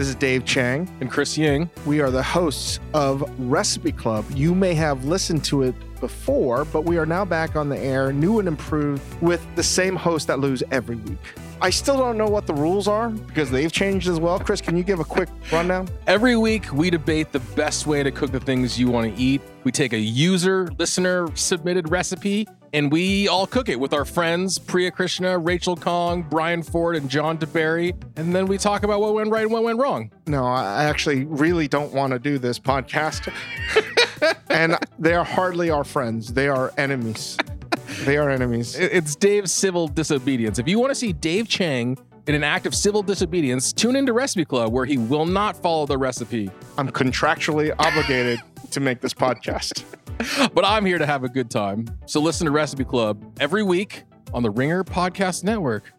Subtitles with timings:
[0.00, 0.88] This is Dave Chang.
[1.02, 1.68] And Chris Ying.
[1.84, 4.24] We are the hosts of Recipe Club.
[4.30, 8.10] You may have listened to it before, but we are now back on the air,
[8.10, 11.18] new and improved, with the same host that lose every week.
[11.60, 14.40] I still don't know what the rules are because they've changed as well.
[14.40, 15.86] Chris, can you give a quick rundown?
[16.06, 19.42] Every week, we debate the best way to cook the things you want to eat.
[19.64, 24.58] We take a user, listener submitted recipe and we all cook it with our friends
[24.58, 28.00] Priya Krishna, Rachel Khong, Bryan Ford, and John deBary.
[28.16, 30.10] And then we talk about what went right and what went wrong.
[30.26, 33.32] No, I actually really don't want to do this podcast.
[34.50, 37.36] and they are hardly our friends, they are enemies.
[38.04, 38.76] They are enemies.
[38.76, 40.58] It's Dave's civil disobedience.
[40.58, 44.12] If you want to see Dave Chang in an act of civil disobedience, tune into
[44.12, 46.50] Recipe Club where he will not follow the recipe.
[46.78, 48.40] I'm contractually obligated
[48.70, 49.84] to make this podcast.
[50.54, 51.86] but I'm here to have a good time.
[52.06, 55.92] So listen to Recipe Club every week on the Ringer Podcast Network.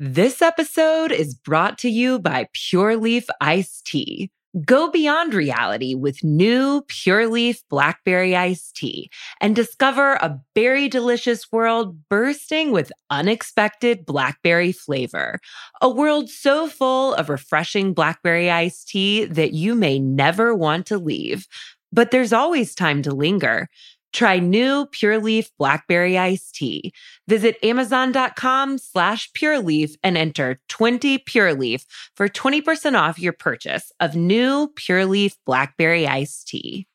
[0.00, 4.30] This episode is brought to you by Pure Leaf Iced Tea.
[4.64, 11.52] Go beyond reality with new Pure Leaf Blackberry Iced Tea and discover a berry delicious
[11.52, 15.38] world bursting with unexpected blackberry flavor.
[15.82, 20.96] A world so full of refreshing blackberry iced tea that you may never want to
[20.96, 21.46] leave.
[21.92, 23.68] But there's always time to linger.
[24.12, 26.92] Try new Pure Leaf Blackberry Iced Tea.
[27.28, 31.84] Visit Amazon.com slash Pure Leaf and enter 20 Pure Leaf
[32.16, 36.86] for 20% off your purchase of new Pure Leaf Blackberry Iced Tea.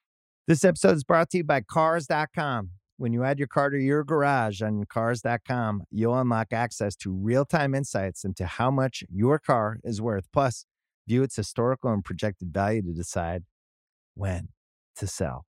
[0.47, 2.71] This episode is brought to you by Cars.com.
[2.97, 7.45] When you add your car to your garage on Cars.com, you'll unlock access to real
[7.45, 10.27] time insights into how much your car is worth.
[10.33, 10.65] Plus,
[11.07, 13.43] view its historical and projected value to decide
[14.15, 14.49] when
[14.97, 15.45] to sell.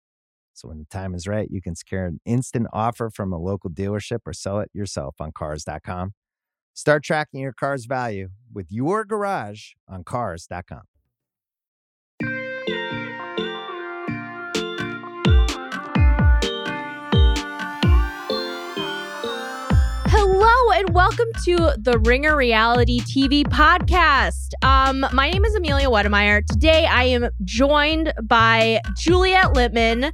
[0.54, 3.70] So when the time is right, you can secure an instant offer from a local
[3.70, 6.12] dealership or sell it yourself on cars.com.
[6.74, 10.82] Start tracking your car's value with your garage on cars.com.
[20.80, 24.52] and welcome to the Ringer Reality TV podcast.
[24.62, 26.42] Um, my name is Amelia Wedemeyer.
[26.46, 30.10] Today I am joined by Juliet Litman.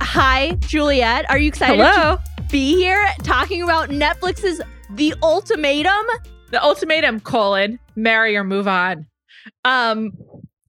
[0.00, 1.28] Hi, Juliet.
[1.28, 2.16] Are you excited Hello.
[2.16, 6.06] to be here talking about Netflix's The Ultimatum?
[6.50, 9.06] The ultimatum, colon, marry or move on.
[9.66, 10.12] Um,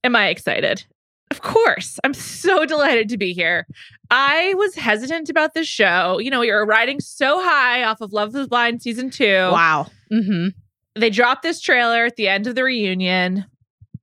[0.04, 0.84] am I excited?
[1.32, 1.98] Of course.
[2.04, 3.66] I'm so delighted to be here.
[4.10, 6.18] I was hesitant about this show.
[6.18, 9.48] You know, you're riding so high off of Love is Blind season two.
[9.50, 9.86] Wow.
[10.12, 10.48] Mm-hmm.
[10.94, 13.46] They dropped this trailer at the end of the reunion.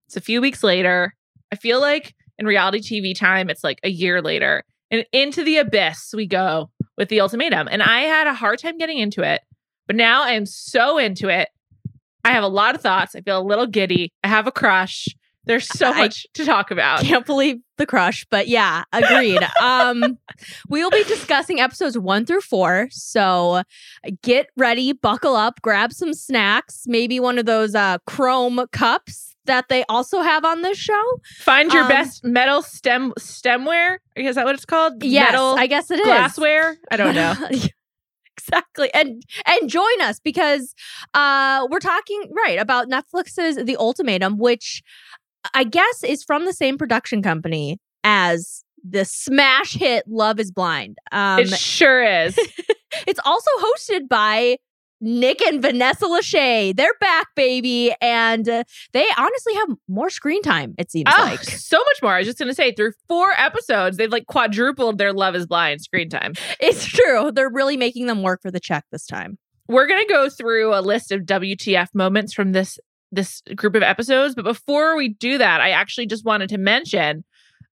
[0.08, 1.14] It's a few weeks later.
[1.52, 4.64] I feel like in reality TV time, it's like a year later.
[4.90, 7.68] And into the abyss we go with the ultimatum.
[7.70, 9.42] And I had a hard time getting into it,
[9.86, 11.50] but now I am so into it.
[12.26, 13.16] I have a lot of thoughts.
[13.16, 14.14] I feel a little giddy.
[14.24, 15.08] I have a crush.
[15.50, 17.02] There's so I much to talk about.
[17.02, 19.42] Can't believe the crush, but yeah, agreed.
[19.62, 20.18] um,
[20.70, 22.88] we will be discussing episodes one through four.
[22.92, 23.64] So
[24.22, 29.70] get ready, buckle up, grab some snacks, maybe one of those uh, chrome cups that
[29.70, 31.04] they also have on this show.
[31.40, 33.98] Find your Um, best metal stem stemware.
[34.16, 35.04] Is that what it's called?
[35.04, 36.06] Yes, metal I guess it is.
[36.06, 36.78] glassware.
[36.92, 37.34] I don't know.
[38.38, 38.94] exactly.
[38.94, 40.74] And and join us because
[41.14, 44.84] uh we're talking right about Netflix's The Ultimatum, which
[45.54, 50.98] I guess is from the same production company as the smash hit Love is Blind.
[51.12, 52.38] Um it sure is.
[53.08, 54.58] it's also hosted by
[55.02, 56.76] Nick and Vanessa Lachey.
[56.76, 57.94] They're back, baby.
[58.02, 61.40] And uh, they honestly have more screen time, it seems Oh, like.
[61.42, 62.14] so much more.
[62.16, 65.48] I was just going to say, through four episodes, they've like quadrupled their Love is
[65.48, 66.34] Blind screen time.
[66.60, 67.32] It's true.
[67.32, 69.38] They're really making them work for the check this time.
[69.70, 72.78] We're going to go through a list of WTF moments from this
[73.12, 77.24] this group of episodes, but before we do that, I actually just wanted to mention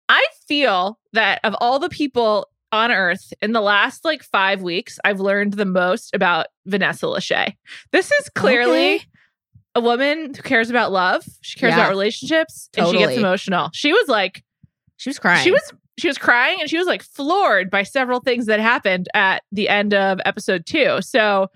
[0.09, 4.99] I feel that of all the people on earth in the last like 5 weeks,
[5.05, 7.55] I've learned the most about Vanessa Lachey.
[7.93, 9.05] This is clearly Okay.
[9.77, 11.25] a woman who cares about love.
[11.41, 11.79] She cares Yeah.
[11.81, 13.71] about relationships and she gets emotional.
[13.73, 14.45] She was like
[14.97, 15.43] She was crying.
[15.43, 19.09] she was she was crying and she was like floored by several things that happened
[19.15, 20.99] at the end of episode two.
[21.01, 21.49] So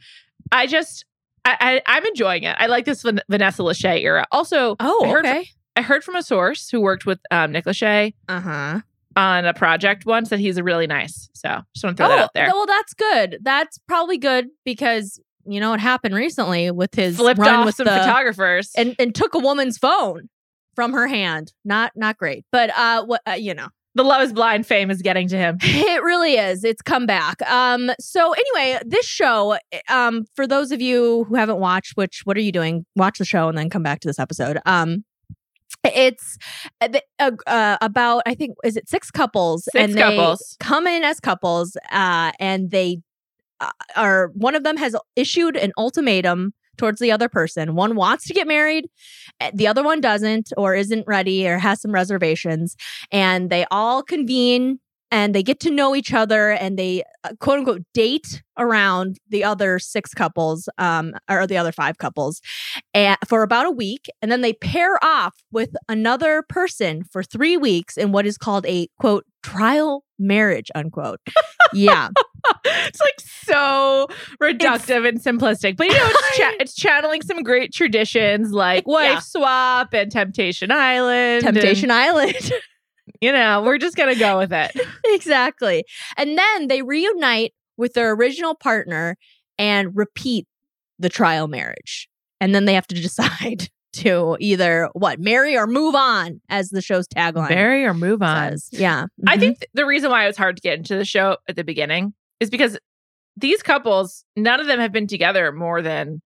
[0.53, 1.05] I just
[1.45, 2.57] I, I I'm enjoying it.
[2.59, 4.27] I like this Van- Vanessa Lachey era.
[4.33, 5.49] Also, Oh, I heard, okay.
[5.77, 8.81] I heard from a source who worked with um, Nick Lachey Uh huh.
[9.17, 11.29] on a project once that he's a really nice.
[11.35, 12.49] So just want to throw that out there.
[12.53, 13.39] Well, that's good.
[13.43, 17.87] That's probably good because you know what happened recently with his Flipped run with some
[17.87, 18.71] the, photographers.
[18.77, 20.29] and and took a woman's phone
[20.75, 21.53] from her hand.
[21.65, 23.69] Not not great, but uh, what uh, you know.
[23.99, 25.59] The Love is Blind fame is getting to him.
[25.89, 26.65] It really is.
[26.65, 27.43] It's come back.
[27.51, 29.57] Um, so anyway, this show,
[29.89, 32.85] um, for those of you who haven't watched, which what are you doing?
[32.95, 34.59] Watch the show and then come back to this episode.
[34.67, 35.05] Um,
[35.85, 36.39] it's
[36.81, 40.57] uh, uh, uh, about I think is it six couples Six and they couples.
[40.61, 42.99] come in as couples, uh, and they
[43.61, 47.75] uh, are one of them has issued an ultimatum towards the other person.
[47.75, 48.87] One wants to get married,
[49.41, 52.77] uh, the other one doesn't, or isn't ready, or has some reservations,
[53.11, 54.79] and they all convene
[55.11, 59.45] and they get to know each other and they uh, quote unquote date around the
[59.45, 62.41] other six couples um or the other five couples
[62.95, 67.57] and for about a week and then they pair off with another person for 3
[67.57, 71.21] weeks in what is called a quote trial marriage unquote
[71.73, 72.09] yeah
[72.65, 74.07] it's like so
[74.43, 79.09] reductive and simplistic, but you know, it's, cha- it's channeling some great traditions like wife
[79.11, 79.19] Yeah.
[79.21, 81.45] swap and Temptation Island.
[81.47, 82.53] and, temptation island
[83.21, 84.71] you know, we're just gonna go with it.
[85.07, 85.85] exactly
[86.17, 89.17] and then they reunite with their original partner
[89.59, 90.47] and repeat
[90.99, 92.09] the trial marriage
[92.41, 96.81] and then they have to decide to either what marry or move on as the
[96.83, 98.53] show's tagline Marry or move on.
[98.59, 98.69] says.
[98.73, 99.41] yeah I Mhm.
[99.41, 101.65] think th- the reason why it was hard to get into the show at the
[101.65, 102.79] beginning is because
[103.37, 106.21] these couples, none of them have been together more than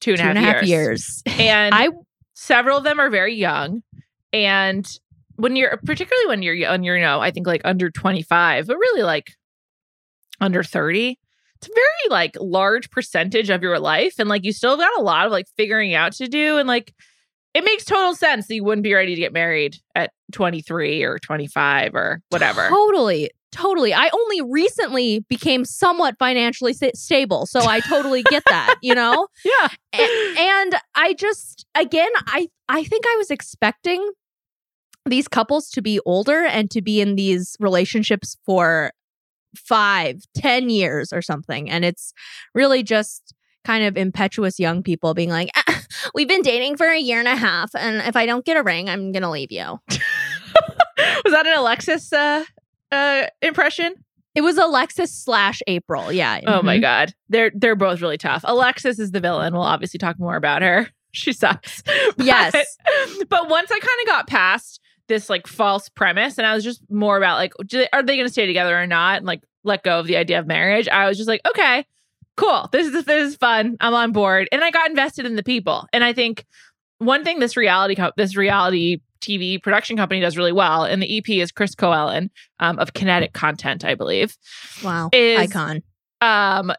[0.00, 1.22] two and a two half and a half years.
[1.26, 1.88] years And I-
[2.34, 3.82] several of them are very young.
[4.32, 4.88] And
[5.36, 8.76] when you're particularly when you're young, you're you know, I think like under 25, but
[8.76, 9.32] really like
[10.40, 11.18] under 30,
[11.56, 14.14] it's a very like large percentage of your life.
[14.18, 16.58] And like you still got a lot of like figuring out to do.
[16.58, 16.92] And like
[17.54, 21.18] it makes total sense that you wouldn't be ready to get married at 23 or
[21.18, 22.68] 25 or whatever.
[22.68, 28.76] totally totally i only recently became somewhat financially sta- stable so i totally get that
[28.82, 29.68] you know Yeah.
[29.94, 34.10] A- and I just again, I I think I was expecting
[35.04, 38.92] these couples to be older and to be in these relationships for
[39.56, 42.14] five, ten years or something, and it's
[42.54, 43.34] really just
[43.64, 45.82] kind of impetuous young people being like, "Ah,
[46.14, 48.62] "We've been dating for a year and a half, and if I don't get a
[48.62, 49.80] ring, I'm gonna leave you."
[51.24, 52.44] Was that an Alexis uh,
[52.90, 53.94] uh, impression?
[54.34, 56.40] It was Alexis slash April, yeah.
[56.46, 56.82] Oh my Mhm.
[56.82, 58.42] god, they're they're both really tough.
[58.46, 59.52] Alexis is the villain.
[59.52, 60.88] We'll obviously talk more about her.
[61.14, 61.82] She sucks.
[62.16, 62.54] But- Yes.
[63.28, 66.80] but once I kind of got past this like false premise, and I was just
[66.90, 69.42] more about like, do they, are they going to stay together or not, and like
[69.62, 70.88] let go of the idea of marriage.
[70.88, 71.84] I was just like, okay,
[72.36, 72.68] cool.
[72.72, 73.76] This is this is fun.
[73.80, 75.86] I'm on board, and I got invested in the people.
[75.92, 76.44] And I think
[76.98, 81.18] one thing this reality co- this reality TV production company does really well, and the
[81.18, 82.30] EP is Chris Coelen
[82.60, 84.36] um, of Kinetic Content, I believe
[84.82, 85.82] Wow, is icon.
[86.20, 86.72] um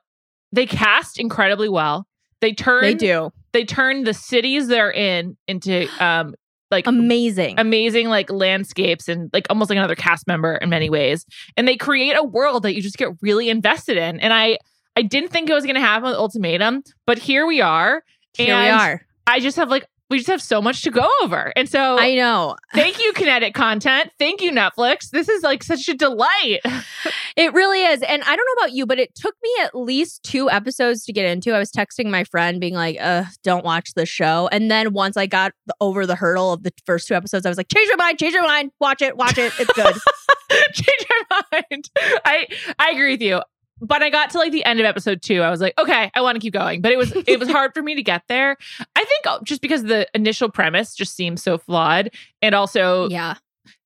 [0.52, 2.06] they cast incredibly well
[2.42, 6.36] they turn They do they turn the cities they're in into um
[6.70, 7.60] like amazing.
[7.60, 11.78] amazing like landscapes and like almost like another cast member in many ways and they
[11.78, 14.58] create a world that you just get really invested in and i
[14.96, 18.04] i didn't think it was going to happen with ultimatum but here we are
[18.36, 19.02] Here we are.
[19.28, 22.14] i just have like we just have so much to go over and so I
[22.14, 22.56] know.
[22.74, 26.60] thank you kinetic content thank you netflix this is like such a delight
[27.36, 28.02] It really is.
[28.04, 31.14] And I don't know about you, but it took me at least two episodes to
[31.14, 31.52] get into.
[31.54, 34.50] I was texting my friend being like, uh, don't watch this show.
[34.52, 35.52] And then once I got
[35.82, 38.34] over the hurdle of the first two episodes, I was like, change your mind, change
[38.34, 39.52] your mind, watch it, watch it.
[39.60, 39.96] It's good.
[40.74, 41.90] change your mind.
[42.24, 42.48] I
[42.78, 43.42] I agree with you.
[43.82, 45.42] But I got to like the end of episode two.
[45.42, 46.82] I was like, okay, I want to keep going.
[46.82, 48.58] But it was it was hard for me to get there.
[48.96, 52.10] I think uh, just because the initial premise just seemed so flawed,
[52.42, 53.36] and also yeah,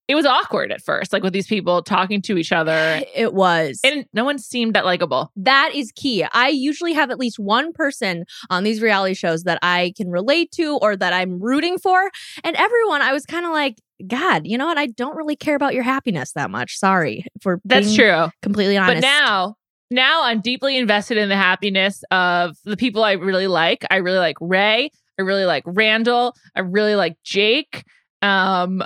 [0.07, 3.79] it was awkward at first, like with these people talking to each other, it was.
[3.83, 5.31] and no one seemed that likable.
[5.35, 6.23] that is key.
[6.31, 10.51] I usually have at least one person on these reality shows that I can relate
[10.53, 12.09] to or that I'm rooting for.
[12.43, 14.77] And everyone, I was kind of like, God, you know what?
[14.77, 16.77] I don't really care about your happiness that much.
[16.77, 18.27] Sorry for That's being true.
[18.41, 19.01] completely honest.
[19.01, 19.55] But now,
[19.91, 23.85] now I'm deeply invested in the happiness of the people I really like.
[23.89, 24.89] I really like Rae.
[25.19, 26.33] I really like Randall.
[26.55, 27.83] I really like Jake.
[28.21, 28.83] Um,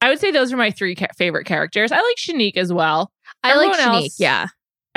[0.00, 1.92] I would say those are my three ca- favorite characters.
[1.92, 3.10] I like Shanique as well.
[3.42, 4.02] I like everyone Shanique.
[4.04, 4.46] else- Yeah.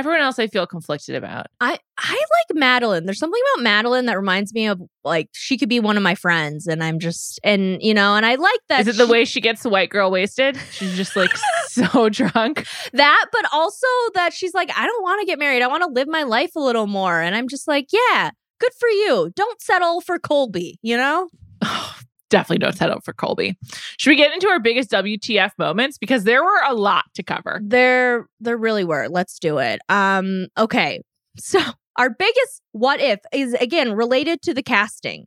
[0.01, 1.46] Everyone else I feel conflicted about.
[1.60, 3.05] I I like Madeline.
[3.05, 6.15] There's something about Madeline that reminds me of like she could be one of my
[6.15, 8.81] friends, and I'm just and you know, and I like that.
[8.81, 10.58] Is it the way she gets the white girl wasted?
[10.72, 11.29] She's just like
[11.67, 12.65] so drunk.
[12.93, 15.62] that, but also that she's like, I don't want to get married.
[15.62, 18.74] I want to live my life a little more, and I'm just like, yeah, good
[18.79, 19.31] for you.
[19.36, 20.79] Don't settle for Colby.
[20.81, 21.29] You know,
[21.62, 21.96] oh,
[22.31, 23.55] Definitely don't settle for Colby.
[23.97, 25.97] Should we get into our biggest WTF moments?
[26.00, 27.59] Because there were a lot to cover.
[27.63, 29.07] there there really were.
[29.09, 29.81] Let's do it.
[29.89, 31.01] Um, okay,
[31.38, 31.59] so
[31.97, 35.25] our biggest what if is again related to the casting.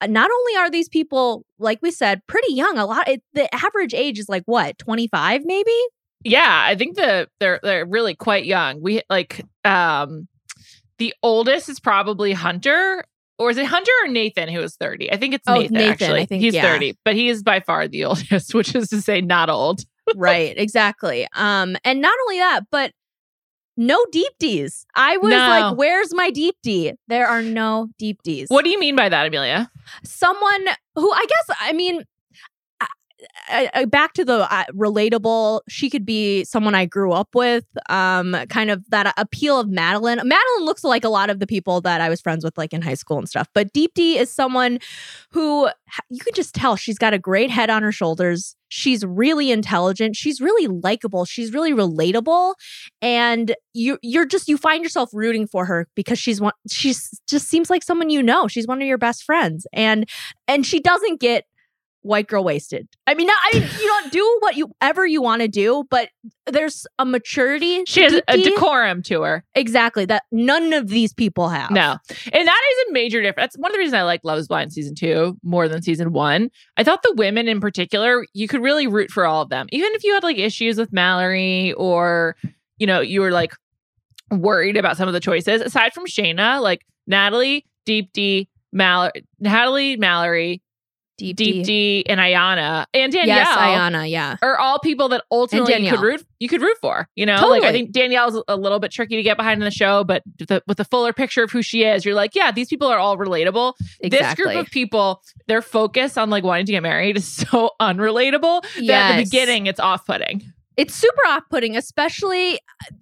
[0.00, 2.78] Uh, Not only are these people, like we said, pretty young.
[2.78, 3.08] A lot.
[3.08, 5.76] It, the average age is like what, twenty five, maybe.
[6.22, 8.80] Yeah, I think the they're they're really quite young.
[8.80, 10.28] We like um
[10.98, 13.04] the oldest is probably Hunter.
[13.40, 15.10] Or is it Hunter or Nathan who is 30?
[15.12, 16.20] I think it's Oh, Nathan, Nathan, actually.
[16.20, 16.62] I think, He's yeah.
[16.72, 19.80] 30, but he is by far the oldest, which is to say not old.
[20.14, 21.26] right, exactly.
[21.34, 22.92] Um, and not only that, but
[23.78, 24.84] no Deepti's.
[24.94, 25.38] I was No.
[25.38, 28.48] like, "Where's my Deepti?" There are no Deepti's.
[28.48, 29.70] What do you mean by that, Amelia?
[30.04, 32.04] someone who I guess I mean
[33.48, 37.64] I, I, back to the uh, relatable she could be someone I grew up with
[37.88, 40.16] um kind of that appeal of Madeline.
[40.16, 42.82] Madeline looks like a lot of the people that I was friends with like in
[42.82, 44.78] high school and stuff but Deepti is someone
[45.32, 45.68] who
[46.08, 48.56] you can just tell she's got a great head on her shoulders.
[48.68, 50.14] She's really intelligent.
[50.16, 51.24] She's really likable.
[51.24, 52.54] She's really relatable.
[53.02, 57.48] And you you're just you find yourself rooting for her because she's one she's just
[57.48, 58.48] seems like someone you know.
[58.48, 59.66] She's one of your best friends.
[59.72, 60.08] And
[60.46, 61.44] and she doesn't get
[62.02, 65.20] white girl wasted i mean not, i mean you don't do what you ever you
[65.20, 66.08] want to do but
[66.46, 69.44] there's a maturity She has a decorum to her.
[69.54, 71.96] exactly that none of these people have No.
[72.32, 73.52] And that is a major difference.
[73.52, 76.12] That's one of the reasons I like Love is Blind season two more than season
[76.12, 76.50] one.
[76.76, 79.66] I thought the women in particular, you could really root for all of them.
[79.70, 82.34] Even if you had like issues with Mallory or,
[82.78, 83.54] you know, you were like
[84.30, 90.62] worried about some of the choices, aside from Shaina, like Natalie, Deepti, Mallory, Natalie, Mallory,
[91.20, 91.64] deep Deepti.
[91.64, 93.36] D, and Iyanna, and Danielle.
[93.36, 97.06] yes iyanna yeah Are all people that ultimately you could root you could root for,
[97.16, 97.34] you know?
[97.34, 97.72] Like I Totally.
[97.72, 100.78] think Danielle's a little bit tricky to get behind in the show, but the, with
[100.78, 103.74] the fuller picture of who she is, you're like, yeah, these people are all relatable.
[104.02, 108.62] This group of people, their focus on like wanting to get married is so unrelatable
[108.86, 110.42] that at the beginning it's off-putting.
[110.76, 112.54] it's super off-putting especially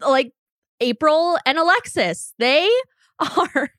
[0.02, 0.32] uh, like
[0.80, 2.68] april and alexis they
[3.20, 3.70] are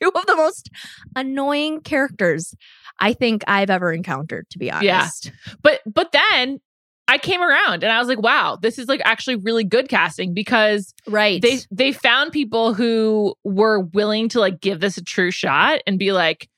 [0.00, 0.70] two of the most
[1.16, 2.54] annoying characters
[3.00, 5.26] i think i've ever encountered to be honest.
[5.26, 5.32] Yeah.
[5.62, 6.60] But but then
[7.06, 10.32] I came around and I was like, wow, this is like actually really good casting
[10.32, 15.30] because right they they found people who were willing to like give this a true
[15.30, 16.48] shot and be like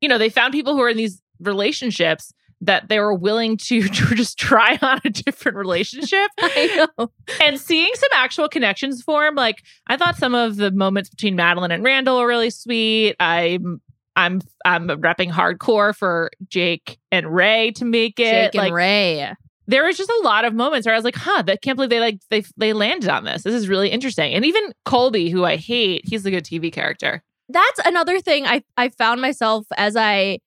[0.00, 3.82] you know they found people who are in these relationships that they were willing to,
[3.88, 7.10] to just try on a different relationship I know.
[7.42, 11.70] and seeing some actual connections form like i thought some of the moments between madeline
[11.70, 13.80] and randall were really sweet i'm
[14.16, 19.32] i'm i'm repping hardcore for jake and rae to make it Jake and like Rae.
[19.66, 21.90] there was just a lot of moments where I was like, huh, that can't believe
[21.90, 23.42] they like they they landed on this.
[23.42, 24.32] This is really interesting.
[24.32, 27.22] And even Colby, who I hate, he's a good TV character.
[27.48, 30.38] That's another thing I I found myself as I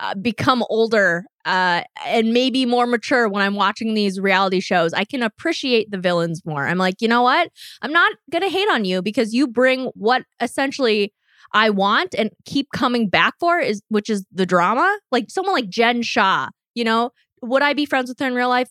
[0.00, 4.92] uh, become older uh, and maybe more mature when I'm watching these reality shows.
[4.92, 6.66] I can appreciate the villains more.
[6.66, 7.50] I'm like, you know what?
[7.82, 11.12] I'm not gonna hate on you because you bring what essentially
[11.54, 14.98] I want and keep coming back for is which is the drama.
[15.10, 18.48] Like someone like Jen Shah, you know, would I be friends with her in real
[18.48, 18.70] life?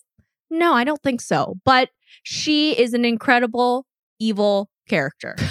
[0.50, 1.56] No, I don't think so.
[1.64, 1.88] But
[2.22, 3.86] she is an incredible
[4.20, 5.34] evil character.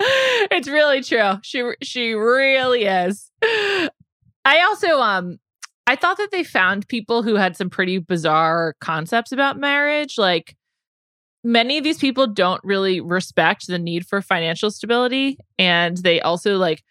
[0.00, 1.34] it's really true.
[1.42, 3.30] She she really is.
[3.42, 5.38] I also um
[5.86, 10.16] I thought that they found people who had some pretty bizarre concepts about marriage.
[10.16, 10.56] Like
[11.42, 16.56] many of these people don't really respect the need for financial stability and they also
[16.56, 16.82] like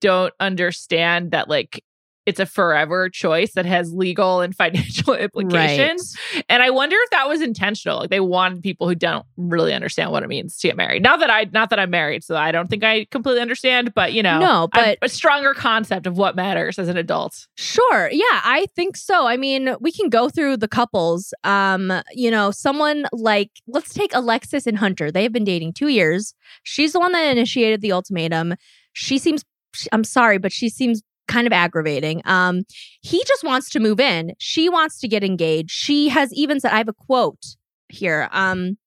[0.00, 1.82] don't understand that like
[2.26, 5.14] it's a forever choice that has legal and financial
[5.50, 6.16] implications.
[6.48, 8.00] And I wonder if that was intentional.
[8.00, 11.02] Like they wanted people who don't really understand what it means to get married.
[11.02, 14.12] Not that I not that I'm married, so I don't think I completely understand, but
[14.12, 17.46] you know, No, a- but- a stronger concept of what matters as an adult.
[17.56, 18.08] Sure.
[18.10, 19.26] Yeah, I think so.
[19.26, 21.32] I mean, we can go through the couples.
[21.44, 25.12] Um, you know, someone like let's take Alexis and Hunter.
[25.12, 26.34] They have been dating 2 years.
[26.64, 28.54] She's the one that initiated the ultimatum.
[28.92, 29.44] She seems
[29.92, 32.22] I'm sorry, but she seems kind of aggravating.
[32.24, 32.62] Um,
[33.02, 34.32] he just wants to move in.
[34.38, 35.70] She wants to get engaged.
[35.70, 37.44] She has even said I have a quote
[37.88, 38.28] here.
[38.32, 38.78] Um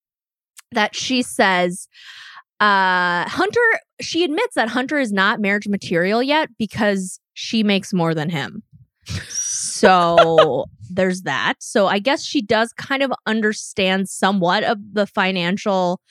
[0.72, 1.88] that she says
[2.60, 3.60] uh Hunter
[4.02, 8.64] she admits that Hunter is not marriage material yet because she makes more than him.
[9.30, 11.56] So there's that.
[11.60, 16.02] So I guess she does kind of understand somewhat of the financial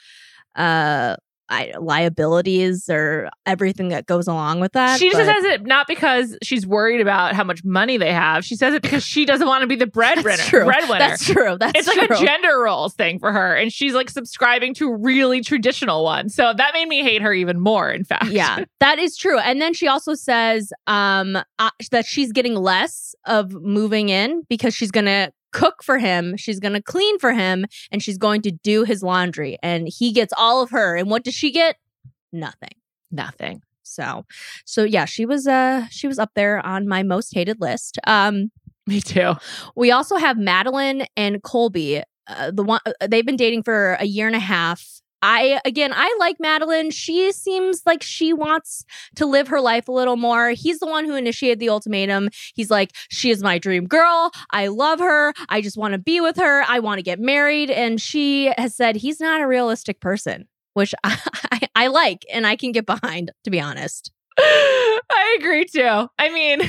[0.56, 1.16] uh
[1.48, 4.98] I, liabilities or everything that goes along with that.
[4.98, 8.44] she just says it not because she's worried about how much money they have.
[8.44, 10.36] She says it because she doesn't want to be the breadwinner.
[10.36, 10.64] That's true.
[10.64, 10.98] Breadwinner.
[10.98, 11.56] That's true.
[11.58, 15.40] That's it's like a gender roles thing for her, and she's like subscribing to really
[15.40, 16.34] traditional ones.
[16.34, 17.90] So that made me hate her even more.
[17.90, 19.38] In fact, yeah, that is true.
[19.38, 24.74] And then she also says um uh, that she's getting less of moving in because
[24.74, 28.42] she's going to cook for him, she's going to clean for him, and she's going
[28.42, 30.96] to do his laundry and he gets all of her.
[30.96, 31.76] And what does she get?
[32.32, 32.70] Nothing.
[33.10, 33.62] nothing.
[33.82, 34.26] So,
[34.64, 37.98] so yeah, she was uh she was up there on my most hated list.
[38.06, 38.50] Um
[38.86, 39.34] Me too.
[39.76, 42.02] We also have Madeline and Colby.
[42.26, 44.97] Uh, the one uh, they've been dating for a year and a half.
[45.22, 46.90] I again, I like Madeline.
[46.90, 48.84] She seems like she wants
[49.16, 50.50] to live her life a little more.
[50.50, 52.28] He's the one who initiated the ultimatum.
[52.54, 54.30] He's like, "She is my dream girl.
[54.50, 55.32] I love her.
[55.48, 56.62] I just want to be with her.
[56.68, 60.94] I want to get married." And she has said he's not a realistic person, which
[61.04, 61.18] I,
[61.52, 64.12] I, I like and I can get behind, to be honest.
[64.38, 66.08] I agree too.
[66.18, 66.62] I mean,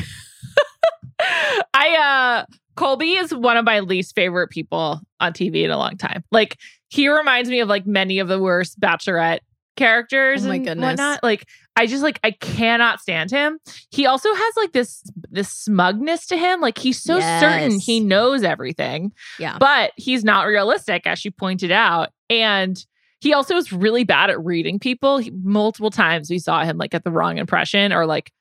[1.73, 5.97] I uh Colby is one of my least favorite people on TV in a long
[5.97, 6.23] time.
[6.31, 6.57] Like
[6.87, 9.39] he reminds me of like many of the worst bachelorette
[9.75, 10.91] characters Oh my and goodness.
[10.91, 11.21] whatnot.
[11.21, 11.45] Like
[11.75, 13.59] I just like I cannot stand him.
[13.91, 16.61] He also has like this this smugness to him.
[16.61, 19.11] Like he's so certain he knows everything.
[19.39, 19.57] Yeah.
[19.57, 22.09] But he's not realistic, as she pointed out.
[22.29, 22.81] And
[23.19, 25.17] he also is really bad at reading people.
[25.17, 28.31] He, multiple times we saw him like get the wrong impression or like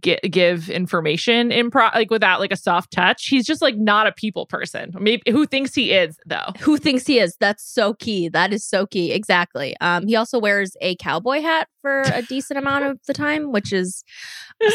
[0.00, 3.26] get, give information impro like without like a soft touch.
[3.26, 4.92] He's just like not a people person.
[4.98, 6.52] Maybe who thinks he is though.
[6.60, 7.36] who thinks he is.
[7.40, 8.28] That's so key.
[8.28, 9.12] That is so key.
[9.12, 9.76] Exactly.
[9.80, 13.72] Um he also wears a cowboy hat for a decent amount of the time which
[13.72, 14.02] is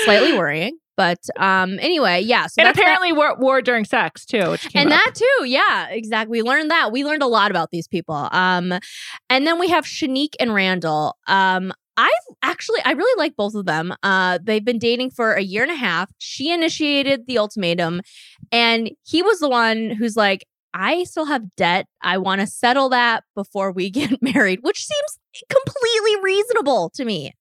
[0.06, 0.78] slightly worrying.
[0.98, 5.00] But um anyway yeah so and that- apparently wore, wore during sex too, and up.
[5.04, 5.46] that too.
[5.46, 6.42] Yeah exactly.
[6.42, 6.92] We learned that.
[6.92, 8.28] We learned a lot about these people.
[8.32, 8.74] Um
[9.30, 11.18] and then we have shanique and randall.
[11.28, 12.10] Um I've
[12.42, 13.94] actually I really like both of them.
[14.04, 16.12] Uh they've been dating for a year and a half.
[16.20, 18.02] She initiated the ultimatum
[18.52, 21.86] and he was the one who's like I still have debt.
[22.02, 25.20] I want to settle that before we get married, which seems
[25.50, 27.34] completely reasonable to me.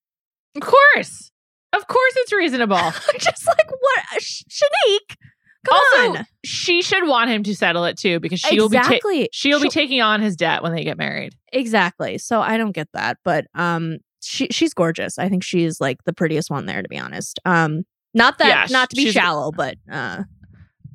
[0.57, 1.31] of course,
[1.73, 2.77] of course, it's reasonable.
[3.19, 5.17] Just like what Sh- Shanique,
[5.65, 6.27] come also, on.
[6.45, 9.29] she should want him to settle it too because she'll be ta- exactly.
[9.33, 11.33] she'll be She'll- taking on his debt when they get married.
[11.53, 12.19] Exactly.
[12.19, 15.19] So I don't get that, but um she she's gorgeous.
[15.19, 17.39] I think she's like the prettiest one there to be honest.
[17.45, 17.85] Um
[18.15, 20.23] not that Yeah, not to be shallow, but uh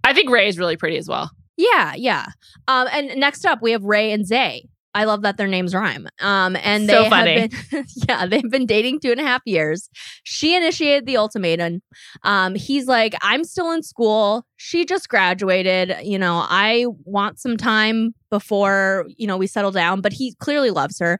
[0.03, 1.31] I think Rae is really pretty as well.
[1.57, 2.27] yeah, yeah.
[2.67, 4.67] Um and next up we have Rae and Zay.
[4.93, 6.07] I love that their names rhyme.
[6.21, 7.39] Um and So they funny.
[7.41, 9.89] have been yeah, they've been dating two and a half years.
[10.23, 11.81] She initiated the ultimatum.
[12.23, 14.45] Um he's like, I'm still in school.
[14.57, 15.95] She just graduated.
[16.03, 20.69] You know, I want some time before, you know, we settle down, but he clearly
[20.71, 21.17] loves her.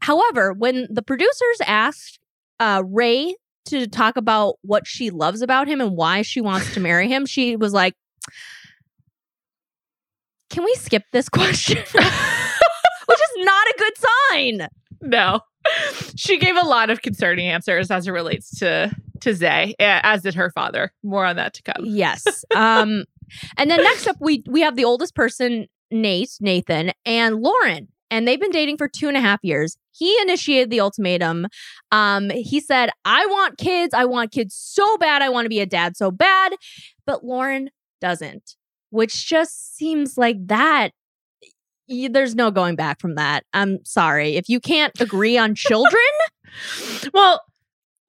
[0.00, 2.18] However, when the producers asked
[2.60, 3.34] uh, Rae
[3.66, 7.26] to talk about what she loves about him and why she wants to marry him,
[7.26, 7.94] she was like,
[10.50, 11.78] Can we skip this question?
[11.92, 13.92] Which is not a good
[14.30, 14.68] sign.
[15.02, 15.40] No.
[16.16, 20.34] She gave a lot of concerning answers as it relates to to Zay, as did
[20.34, 20.92] her father.
[21.02, 21.84] More on that to come.
[21.84, 22.44] Yes.
[22.54, 23.04] Um,
[23.56, 27.88] and then next up, we we have the oldest person, Nate, Nathan, and Lauren.
[28.10, 29.76] And they've been dating for two and a half years.
[29.98, 31.46] He initiated the ultimatum.
[31.92, 33.92] Um, he said, I want kids.
[33.94, 35.22] I want kids so bad.
[35.22, 36.52] I want to be a dad so bad.
[37.06, 38.54] But Lauren doesn't,
[38.90, 40.90] which just seems like that.
[41.88, 43.44] y- There's no going back from that.
[43.52, 44.36] I'm sorry.
[44.36, 46.02] If you can't agree on children,
[47.12, 47.42] Well,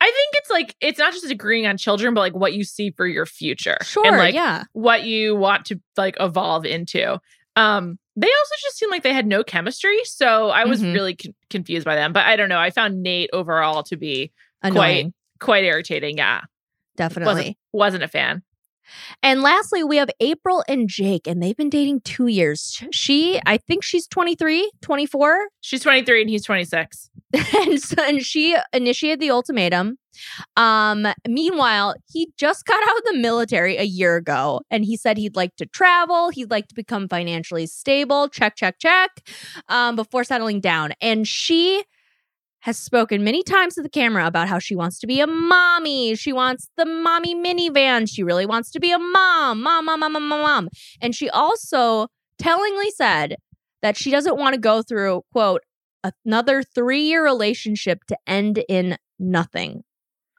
[0.01, 2.91] I think it's like it's not just agreeing on children, but like what you see
[2.91, 3.77] for your future.
[3.81, 4.05] sure.
[4.05, 4.63] And like yeah.
[4.73, 7.19] what you want to like evolve into.
[7.57, 10.93] Um, they also just seemed like they had no chemistry, so I was Mhm.
[10.93, 12.13] really con- confused by them.
[12.13, 12.59] But I don't know.
[12.59, 15.13] I found Nate overall to be Annoying.
[15.39, 16.17] quite irritating.
[16.17, 16.41] Yeah,
[16.97, 17.33] Definitely.
[17.33, 18.43] wasn't wasn't a fan.
[19.21, 22.81] And lastly, we have April and Jake, and they've been dating two years.
[22.91, 25.49] She, I think she's 23, 24.
[25.61, 27.08] She's twenty three and he's twenty six.
[27.55, 29.97] and, so, and she initiated the ultimatum.
[30.57, 35.17] Um, meanwhile, he just got out of the military a year ago, and he said
[35.17, 38.29] he'd like to travel, he'd like to become financially stable.
[38.29, 39.11] Check, check, check.
[39.67, 41.83] Um, before settling down, and she
[42.61, 46.15] has spoken many times to the camera about how she wants to be a mommy.
[46.15, 48.09] She wants the mommy minivan.
[48.09, 50.69] She really wants to be a mom, mom, mom, mom, mom, mom, mom.
[51.01, 53.37] And she also tellingly said
[53.81, 55.61] that she doesn't want to go through, quote,
[56.03, 59.83] another three year relationship to end in nothing,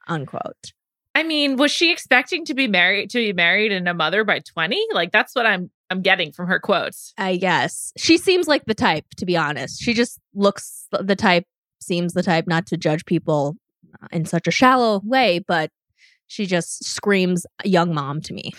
[0.07, 0.73] unquote.
[1.13, 4.39] I mean, was she expecting to be married to be married and a mother by
[4.39, 4.81] 20?
[4.93, 7.13] Like that's what I'm I'm getting from her quotes.
[7.17, 9.81] I guess she seems like the type, to be honest.
[9.81, 11.45] She just looks the type,
[11.81, 13.57] seems the type not to judge people
[14.11, 15.69] in such a shallow way, but
[16.27, 18.53] she just screams young mom to me.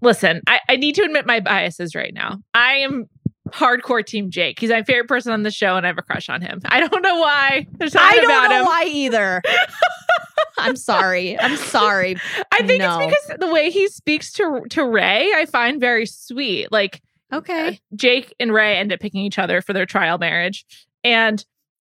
[0.00, 2.38] Listen, I, I need to admit my biases right now.
[2.54, 3.06] I am
[3.52, 4.58] hardcore team Jake.
[4.58, 6.60] He's my favorite person on the show and I have a crush on him.
[6.64, 7.66] I don't know why.
[7.72, 8.64] There's something I don't know him.
[8.66, 9.42] why either.
[10.58, 11.38] I'm sorry.
[11.38, 12.16] I'm sorry.
[12.50, 12.98] I think No.
[13.00, 16.72] it's because the way he speaks to to Rae, I find very sweet.
[16.72, 17.68] Like Okay.
[17.68, 20.64] Uh, Jake and Rae end up picking each other for their trial marriage.
[21.04, 21.44] And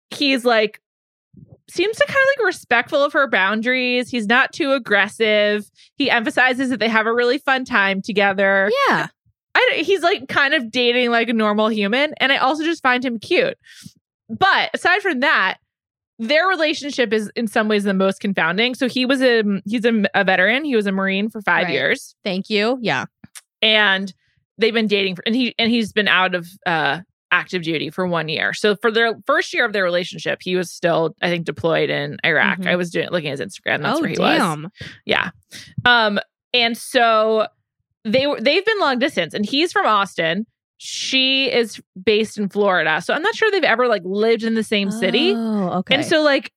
[0.10, 0.82] he's like,
[1.70, 4.10] seems to kind of like respectful of her boundaries.
[4.10, 5.70] He's not too aggressive.
[5.96, 8.72] He emphasizes that they have a really fun time together.
[8.88, 9.08] Yeah.
[9.56, 13.04] I, he's like kind of dating like a normal human, and I also just find
[13.04, 13.58] him cute.
[14.30, 15.58] But aside from that,
[16.20, 18.76] their relationship is in some ways the most confounding.
[18.76, 20.66] So he was a he's a, a veteran.
[20.66, 21.74] He was a marine for five Right.
[21.74, 22.78] years, Thank you.
[22.82, 23.06] Yeah.
[23.62, 24.14] and
[24.58, 28.08] they've been dating for, and he and he's been out of uh active duty for
[28.08, 28.54] one year.
[28.54, 32.18] So for their first year of their relationship, he was still I think deployed in
[32.26, 32.60] Iraq.
[32.60, 32.68] Mhm.
[32.68, 33.82] I was doing looking at his Instagram.
[33.82, 34.38] That's oh where he was.
[34.38, 34.70] damn.
[35.06, 35.32] Yeah.
[35.84, 36.20] Um,
[36.54, 37.48] and so
[38.06, 40.46] they were they've been long distance, and he's from Austin.
[40.78, 43.02] She is based in Florida.
[43.02, 45.34] So I'm not sure they've ever like lived in the same city.
[45.36, 45.96] Oh, okay.
[45.96, 46.52] And so like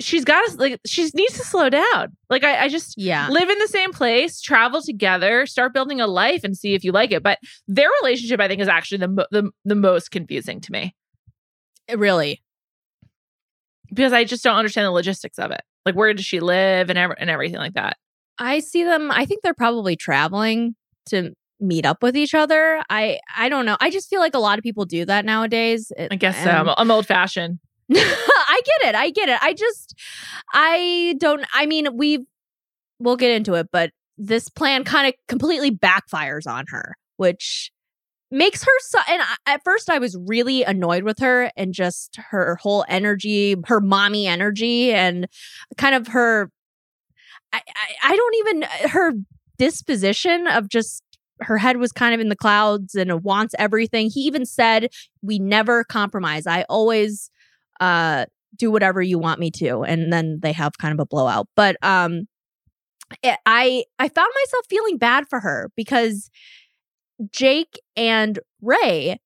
[0.00, 2.16] she's got to like she needs to slow down.
[2.30, 3.28] Like I, I just yeah.
[3.28, 6.92] live in the same place, travel together, start building a life and see if you
[6.92, 7.22] like it.
[7.22, 10.94] But their relationship, I think, is actually the mo- the, the most confusing to me
[11.88, 12.40] eh, Really.
[13.88, 15.62] because I just don't understand the logistics of it.
[15.84, 17.96] Like where does she live and ev- and everything like that.
[18.38, 19.10] I see them.
[19.10, 20.74] I think they're probably traveling
[21.06, 22.82] to meet up with each other.
[22.88, 23.76] I I don't know.
[23.80, 25.90] I just feel like a lot of people do that nowadays.
[25.96, 26.50] Eh, I guess so.
[26.50, 27.58] I'm, I'm old fashioned.
[27.92, 28.94] I get it.
[28.94, 29.38] I get it.
[29.42, 29.94] I just
[30.52, 32.26] I don't I mean, we
[32.98, 37.70] we'll get into it, but this plan kind of completely backfires on her, which
[38.30, 42.16] makes her so and I, at first I was really annoyed with her and just
[42.30, 45.26] her whole energy, her mommy energy and
[45.76, 46.50] kind of her
[47.52, 49.12] I I, I don't even her
[49.58, 51.02] disposition of just
[51.40, 54.10] her head was kind of in the clouds and wants everything.
[54.10, 54.88] He even said,
[55.22, 56.46] "We never compromise.
[56.46, 57.30] I always
[57.80, 61.48] uh do whatever you want me to." And then they have kind of a blowout.
[61.54, 62.26] But um
[63.22, 66.30] it- I I found myself feeling bad for her because
[67.32, 69.18] Jake and Rae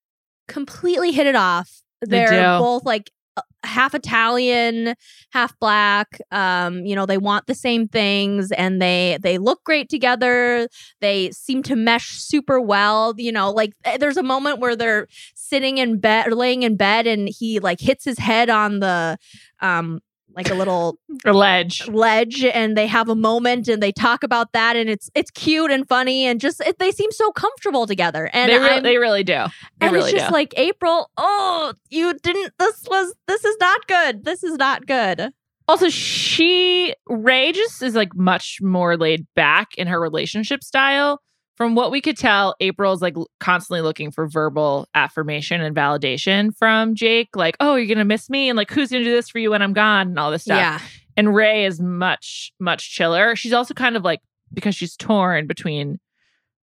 [0.49, 1.83] completely hit it off.
[2.01, 2.59] They They're do.
[2.59, 3.22] both like uh,
[3.65, 4.95] half Italian,
[5.31, 6.19] half black.
[6.31, 10.69] Um, you know, they want the same things and they they look great together.
[11.01, 13.15] They seem to mesh super well.
[13.17, 16.77] You know, like eh, there's a moment where they're sitting in bed or laying in
[16.77, 19.19] bed and he like hits his head on the
[19.61, 20.01] um
[20.35, 21.87] like a little Or ledge.
[21.89, 25.71] ledge and they have a moment and they talk about that and it's it's cute
[25.71, 29.25] and funny and just it, they seem so comfortable together and they, really, they really
[29.25, 29.33] do.
[29.79, 30.33] They and really it's just do.
[30.33, 35.33] like April oh you didn't this was this is not good this is not good
[35.69, 41.21] also, she Rae just is like much more laid back in her relationship style.
[41.57, 46.95] From what we could tell, April's like constantly looking for verbal affirmation and validation from
[46.95, 49.51] Jake, like, "Oh, you're gonna miss me," and like, "Who's gonna do this for you
[49.51, 50.57] when I'm gone?" and all this stuff.
[50.59, 50.81] yeah
[51.17, 53.37] And Rae is much much chiller.
[53.37, 54.21] She's also kind of like
[54.53, 55.99] because she's torn between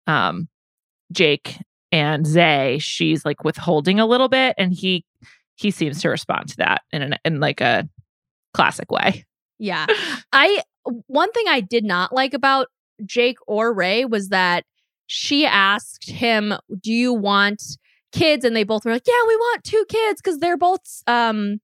[0.07, 0.49] um
[1.13, 1.59] Jake
[1.93, 5.05] and Zay, she's like withholding a little bit and he
[5.57, 7.89] he seems to respond to that in an, in like a
[8.55, 9.25] classic way.
[9.59, 9.87] yeah
[10.33, 10.63] I
[11.07, 12.69] one thing I did not like about
[13.05, 14.65] Jake or Rae was that
[15.07, 17.63] she asked him do you want
[18.13, 18.45] kids?
[18.45, 21.61] And they both were like yeah we want two kids because they're both um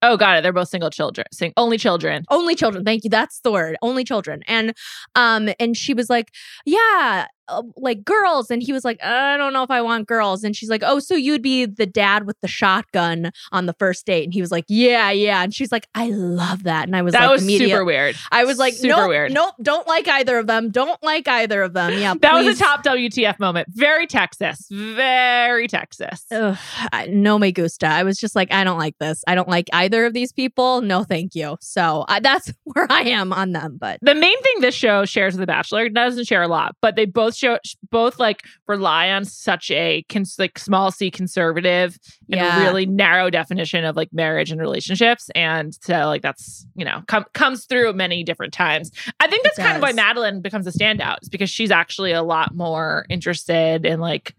[0.00, 0.42] Oh, got it.
[0.44, 2.24] They're both single children, sing- only children.
[2.30, 2.84] only children.
[2.84, 3.10] Thank you.
[3.10, 3.76] That's the word.
[3.82, 4.42] Only children.
[4.46, 4.72] And
[5.16, 6.30] um and she was like
[6.64, 10.44] yeah uh, like girls and he was like i don't know if i want girls
[10.44, 14.06] and she's like oh so you'd be the dad with the shotgun on the first
[14.06, 17.02] date and he was like yeah yeah and she's like i love that and i
[17.02, 18.16] was that like was super weird.
[18.32, 19.32] i was like super nope weird.
[19.32, 22.62] nope don't like either of them don't like either of them yeah That was a
[22.62, 23.68] top WTF moment.
[23.70, 24.66] Very Texas.
[24.70, 26.24] Very Texas.
[26.30, 26.56] Ugh,
[26.92, 27.86] I- no me gusta.
[27.86, 29.22] I was just like, I don't like this.
[29.26, 30.80] I don't like either of these people.
[30.80, 31.56] No, thank you.
[31.60, 33.76] So I, that's where I am on them.
[33.78, 36.96] But the main thing this show shares with The Bachelor doesn't share a lot, but
[36.96, 37.58] they both show
[37.90, 41.98] both like rely on such a cons- like small c conservative
[42.30, 42.62] and Yeah.
[42.64, 47.24] really narrow definition of like marriage and relationships, and so like that's you know com-
[47.34, 48.90] comes through many different times.
[49.20, 49.92] I think that's kind of why.
[49.92, 54.34] Madeline becomes a standout, is because she's actually a lot more interested in like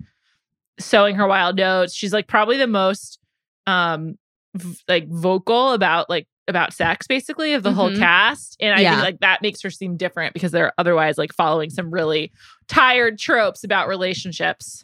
[0.80, 1.94] sowing her wild notes.
[1.94, 3.20] She's like probably the most
[3.68, 4.18] um
[4.56, 8.00] v- like vocal about like about sex basically of the whole Mhm.
[8.00, 8.92] cast and i Yeah.
[8.96, 12.32] think like that makes her seem different because they're otherwise like following some really
[12.68, 14.84] tired tropes about relationships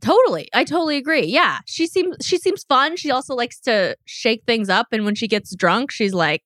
[0.00, 1.24] totally, I totally agree.
[1.24, 2.96] Yeah, she seems she seems fun.
[2.96, 6.44] She also likes to shake things up, and when she gets drunk, she's like,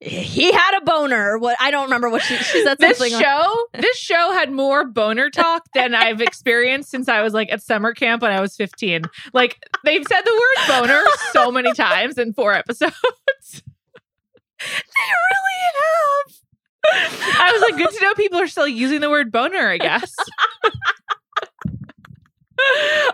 [0.00, 3.14] "He had a boner." What I don't remember what she she said this something.
[3.14, 7.50] like- show this show had more boner talk than i've experienced since i was like
[7.52, 11.72] at summer camp when i was 15 like they've said the word boner so many
[11.72, 12.94] times in four episodes
[14.60, 14.66] they
[15.30, 17.40] really have.
[17.40, 20.14] i was like good to know people are still using the word boner i guess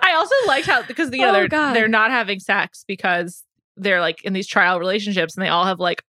[0.02, 3.42] I also liked how because you know Oh, they're they're not having sex because
[3.76, 6.02] they're like in these trial relationships and they all have like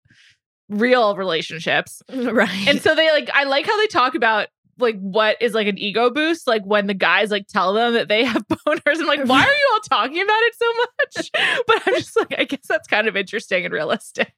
[0.69, 2.01] real relationships.
[2.13, 2.67] right.
[2.67, 4.47] And so they like I like how they talk about
[4.79, 8.07] like what is like an ego boost like when the guys like tell them that
[8.07, 11.81] they have boners i'm like why are you all talking about it so much but
[11.85, 14.33] i'm just like i guess that's kind of interesting and realistic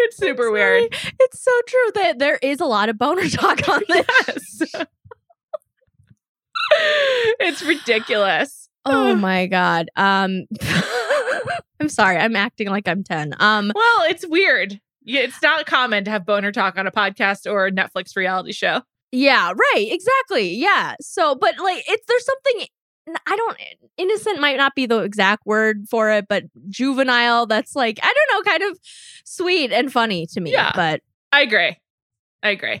[0.00, 0.88] it's super weird
[1.20, 4.06] It's so true that there is a lot of boner talk on this.
[4.62, 4.86] yes
[7.40, 9.88] it's ridiculous Oh my god.
[9.96, 10.44] Um
[11.80, 12.16] I'm sorry.
[12.16, 13.34] I'm acting like I'm 10.
[13.38, 17.50] Um well it's weird yeah, it's not common to have boner talk on a podcast
[17.50, 18.80] or a netflix reality show
[19.16, 19.88] yeah, right.
[19.92, 20.54] Exactly.
[20.56, 20.96] Yeah.
[21.00, 22.66] So but like it's there's something
[23.26, 23.56] I don't
[23.96, 28.44] innocent might not be the exact word for it, but juvenile that's like I don't
[28.44, 28.78] know, kind of
[29.24, 30.50] sweet and funny to me.
[30.52, 30.72] Yeah.
[30.74, 31.76] But i agree
[32.42, 32.80] i agree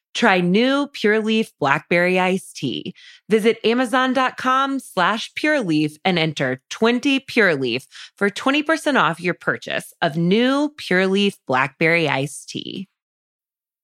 [0.13, 2.93] Try new Pure Leaf Blackberry Iced Tea.
[3.29, 9.93] Visit Amazon.com slash Pure Leaf and enter 20 Pure Leaf for 20% off your purchase
[10.01, 12.87] of new Pure Leaf Blackberry Iced Tea.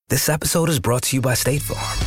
[0.09, 2.06] This episode is brought to you by State Farm.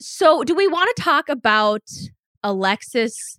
[0.00, 1.82] So do we want to talk about
[2.42, 3.38] Alexis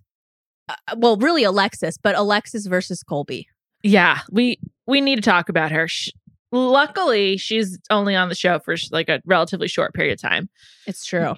[0.68, 3.48] uh, well, really Alexis, but Alexis versus Colby.
[3.82, 5.88] Yeah, we we need to talk about her.
[5.88, 6.10] Sh-
[6.52, 10.48] luckily, she's only on the show for like a relatively short period of time.
[10.86, 11.34] It's true.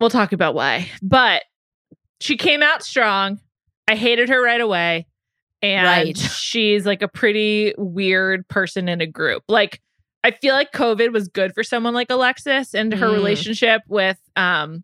[0.00, 0.88] We'll talk about why.
[1.02, 1.44] But
[2.20, 3.38] she came out strong.
[3.88, 5.06] I hated her right away.
[5.62, 6.18] And Right.
[6.18, 9.42] she's like a pretty weird person in a group.
[9.48, 9.80] Like
[10.24, 13.12] I feel like COVID was good for someone like Alexis and her Mm.
[13.12, 14.82] relationship with um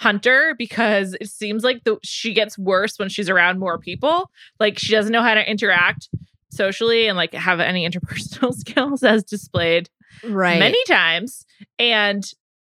[0.00, 4.30] Hunter because it seems like the she gets worse when she's around more people.
[4.58, 6.08] Like she doesn't know how to interact
[6.50, 9.88] socially and like have any interpersonal skills as displayed
[10.24, 10.58] Right.
[10.58, 11.46] many times.
[11.78, 12.24] And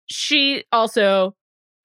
[0.06, 1.36] she also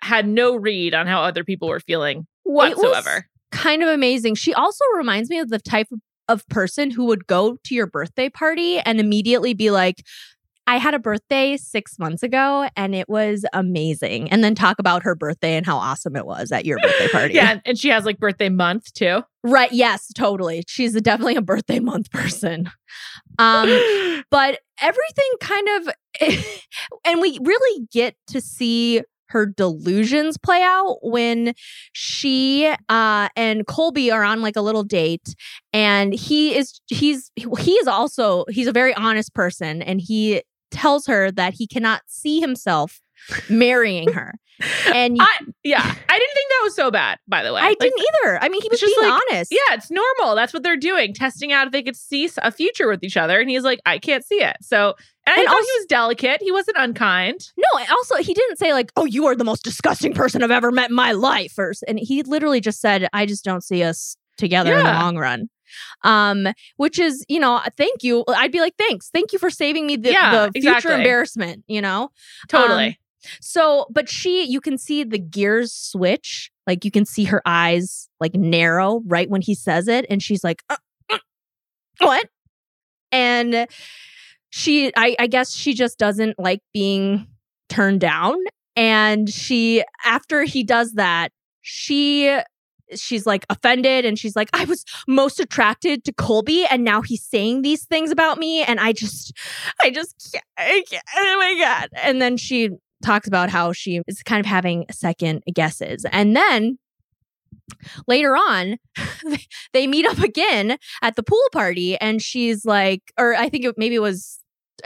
[0.02, 3.28] had no read on how other people were feeling whatsoever.
[3.52, 4.36] kind of amazing.
[4.36, 7.88] She also reminds me of the type of, of person who would go to your
[7.88, 10.04] birthday party and immediately be like,
[10.66, 14.30] I had a birthday six months ago and it was amazing.
[14.32, 17.34] And then talk about her birthday and how awesome it was at your birthday party.
[17.34, 19.24] Yeah, and she has like birthday month too.
[19.44, 19.72] Right.
[19.74, 20.64] Yes, totally.
[20.68, 22.72] She's definitely a birthday month person.
[23.40, 23.68] Um,
[24.32, 25.90] but everything kind of
[27.06, 29.02] and we really get to see
[29.34, 31.54] her delusions play out when
[31.92, 35.36] she uh and Colby are on like a little date
[35.74, 40.42] and he is he's he is also he's a very honest person and he
[40.72, 43.00] tells her that he cannot see himself
[43.50, 44.36] marrying her.
[44.94, 45.28] And I
[45.64, 47.62] yeah, I didn't think that was so bad, by the way.
[47.62, 48.40] I Like, didn't either.
[48.42, 49.52] I mean, he was just being like- honest.
[49.52, 50.36] Yeah, it's normal.
[50.36, 53.40] That's what they're doing, testing out if they could see a future with each other.
[53.40, 54.56] And he's like, I can't see it.
[54.62, 54.94] So,
[55.26, 56.42] and I And thought also- he was delicate.
[56.42, 57.40] He wasn't unkind.
[57.58, 60.52] No, and also he didn't say like, "Oh, you are the most disgusting person I've
[60.52, 63.84] ever met in my life," or and he literally just said, "I just don't see
[63.84, 65.50] us together in the long run."
[66.04, 68.24] Um, which is, you know, thank you.
[68.28, 70.94] I'd be like, thanks, thank you for saving me the, Yeah, the future exactly.
[70.96, 71.64] embarrassment.
[71.68, 72.10] You know,
[72.48, 72.86] Totally.
[72.88, 72.96] Um,
[73.42, 76.52] so, but she, you can see the gears switch.
[76.66, 80.44] Like you can see her eyes like narrow right when he says it, and she's
[80.44, 80.78] like, "Uh,
[81.10, 81.18] uh,
[82.00, 82.30] "What?"
[83.12, 83.68] And
[84.50, 87.28] she, I, I guess she just doesn't like being
[87.70, 88.38] turned down.
[88.76, 91.32] And she, after he does that,
[91.62, 92.40] she.
[92.96, 97.24] She's like offended and she's like, I was most attracted to Colby and now he's
[97.24, 98.62] saying these things about me.
[98.62, 99.36] And I just,
[99.82, 101.90] I just can't, I can't, oh my God.
[101.96, 102.70] And then she
[103.04, 106.06] talks about how she is kind of having second guesses.
[106.12, 106.78] And then
[108.08, 108.78] later on,
[109.74, 113.76] they meet up again at the pool party, and she's like, or I think it,
[113.78, 114.40] maybe it was.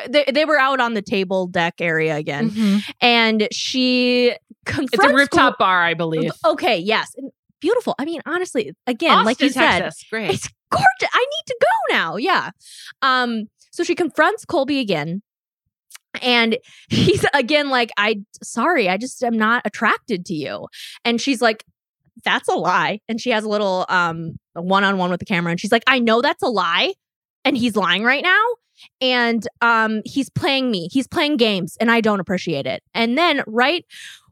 [0.09, 2.81] They, they were out on the table deck area again, Mhm.
[3.01, 6.31] and she confronts It's a rooftop Col- bar, I believe.
[6.45, 7.15] Okay, yes,
[7.61, 7.95] beautiful.
[7.97, 10.03] I mean, honestly, again, like you Austin, said, Texas.
[10.11, 10.29] Great.
[10.31, 11.09] it's gorgeous.
[11.11, 12.15] I need to go now.
[12.17, 12.51] Yeah.
[13.01, 15.23] Um, so she confronts Colby again.
[16.21, 16.57] And
[16.89, 20.67] he's again like, I sorry, I just am not attracted to you.
[21.05, 21.63] And she's like,
[22.23, 22.99] that's a lie.
[23.07, 25.51] And she has a little um one on one with the camera.
[25.51, 26.93] And she's like, I know that's a lie.
[27.45, 28.43] And he's lying right now.
[29.01, 30.89] And um he's playing me.
[30.91, 32.83] He's playing games and I don't appreciate it.
[32.93, 33.85] And then right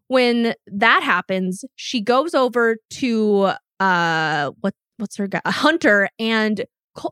[0.08, 5.42] when that happens, she goes over to uh what what's her guy?
[5.46, 6.66] Hunter and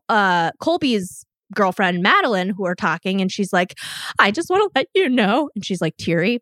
[0.10, 3.78] uh Colby's girlfriend Madeline who are talking and she's like,
[4.20, 5.50] I just want to let you know.
[5.56, 6.40] And she's like, Teary,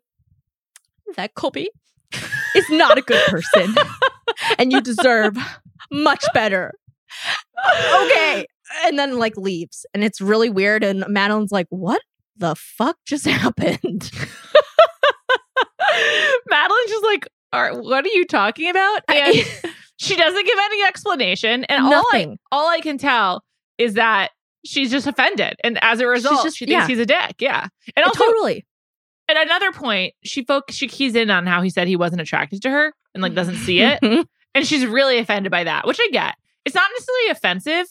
[1.16, 1.70] that Colby
[2.54, 3.74] is not a good person.
[4.58, 5.36] and you deserve
[5.90, 6.72] much better.
[7.94, 8.46] okay.
[8.84, 9.84] And then like leaves.
[9.94, 10.82] And it's really weird.
[10.82, 12.00] And Madeline's like, what
[12.36, 14.10] the fuck just happened?
[16.48, 19.00] Madeline's just like, what are you talking about?
[19.08, 19.34] And
[19.98, 21.64] she doesn't give any explanation.
[21.64, 22.38] And all I, Nothing.
[22.50, 23.42] all I can tell
[23.78, 24.30] is that
[24.64, 25.56] she's just offended.
[25.64, 26.86] And as a result, just- she thinks yeah.
[26.86, 27.36] he's a dick.
[27.38, 27.68] Yeah.
[27.96, 28.64] And also, totally.
[29.28, 32.62] at another point, she foc- she keys in on how he said he wasn't attracted
[32.62, 34.00] to her and like doesn't see it.
[34.02, 34.22] Mm-hmm.
[34.54, 36.34] and she's really offended by that, which I get.
[36.64, 37.86] It's not necessarily offensive,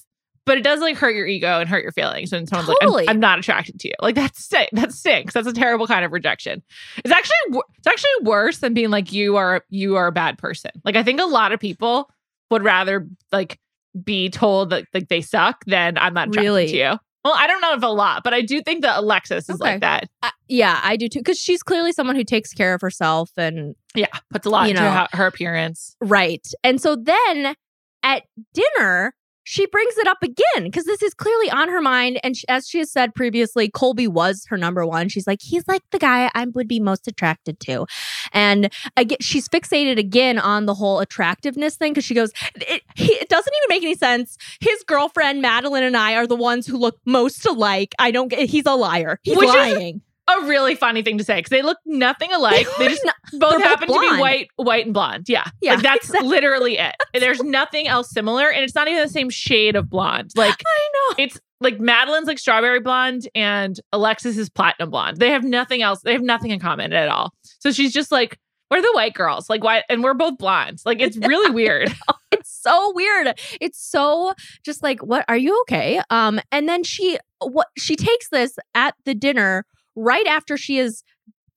[0.46, 3.04] but it does like hurt your ego and hurt your feelings when someone's Totally.
[3.04, 5.34] like, I'm, "I'm not attracted to you." Like that's sti- that stinks.
[5.34, 6.64] That's a terrible kind of rejection.
[6.98, 10.72] It's actually it's actually worse than being like you are you are a bad person.
[10.84, 12.10] Like I think a lot of people
[12.50, 13.60] would rather like
[14.04, 16.68] be told that like they suck then I'm not attracted Really?
[16.68, 16.98] to you.
[17.24, 19.74] Well, I don't know if a lot, but I do think that Alexis is Okay.
[19.74, 20.06] like that.
[20.24, 21.20] I- yeah, I do too.
[21.20, 24.82] Because she's clearly someone who takes care of herself and Yeah, puts a lot into
[24.82, 24.90] know.
[24.92, 25.96] her, her appearance.
[26.02, 26.46] right.
[26.64, 27.54] And so then
[28.02, 28.24] at
[28.54, 32.20] dinner, she brings it up again because this is clearly on her mind.
[32.24, 35.10] And sh as she has said previously, Colby was her number one.
[35.10, 37.86] She's like, he's like the guy I would be most attracted to.
[38.34, 43.14] And again, she's fixated again on the whole attractiveness thing because she goes, it, he,
[43.14, 44.38] it doesn't even make any sense.
[44.60, 47.94] His girlfriend, Madeline, and I are the ones who look most alike.
[48.00, 49.20] I don't get He's a liar.
[49.24, 50.02] He's Which is- lying.
[50.40, 52.68] A really funny thing to say because they look nothing alike.
[52.78, 55.26] They just both they're both happen to be white, white and blonde.
[55.28, 56.30] Yeah, Yeah, like that's exactly.
[56.30, 56.96] literally it.
[57.14, 60.32] There's nothing else similar, and it's not even the same shade of blonde.
[60.36, 61.24] Like I know.
[61.24, 65.18] it's like Madeline's like strawberry blonde, and Alexis is platinum blonde.
[65.18, 66.02] They have nothing else.
[66.02, 67.34] They have nothing in common at all.
[67.60, 68.40] So she's just like,
[68.70, 69.84] we're the white girls, like why?
[69.90, 70.86] And we're both blondes.
[70.86, 71.94] Like it's really weird.
[72.32, 73.38] it's so weird.
[73.60, 74.34] It's so
[74.66, 76.02] just like, what are you okay?
[76.10, 79.66] Um, and then she what she takes this at the dinner
[79.96, 81.04] right after she is,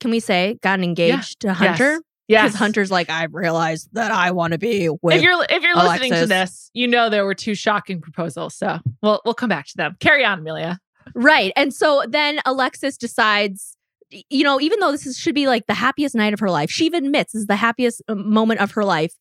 [0.01, 2.01] can we say, gotten engaged to Hunter?
[2.27, 5.63] Yes, Because Hunter's like, I realized that I want to be with If you're if
[5.63, 8.55] you're listening to this, you know there were two shocking proposals.
[8.55, 9.97] So we'll we'll come back to them.
[10.01, 10.79] Carry on, Amelia.
[11.15, 11.53] Right.
[11.55, 13.77] And so then Alexis decides,
[14.11, 16.71] you know, even though this is, should be like the happiest night of her life,
[16.71, 19.15] she even admits this is the happiest uh, moment of her life.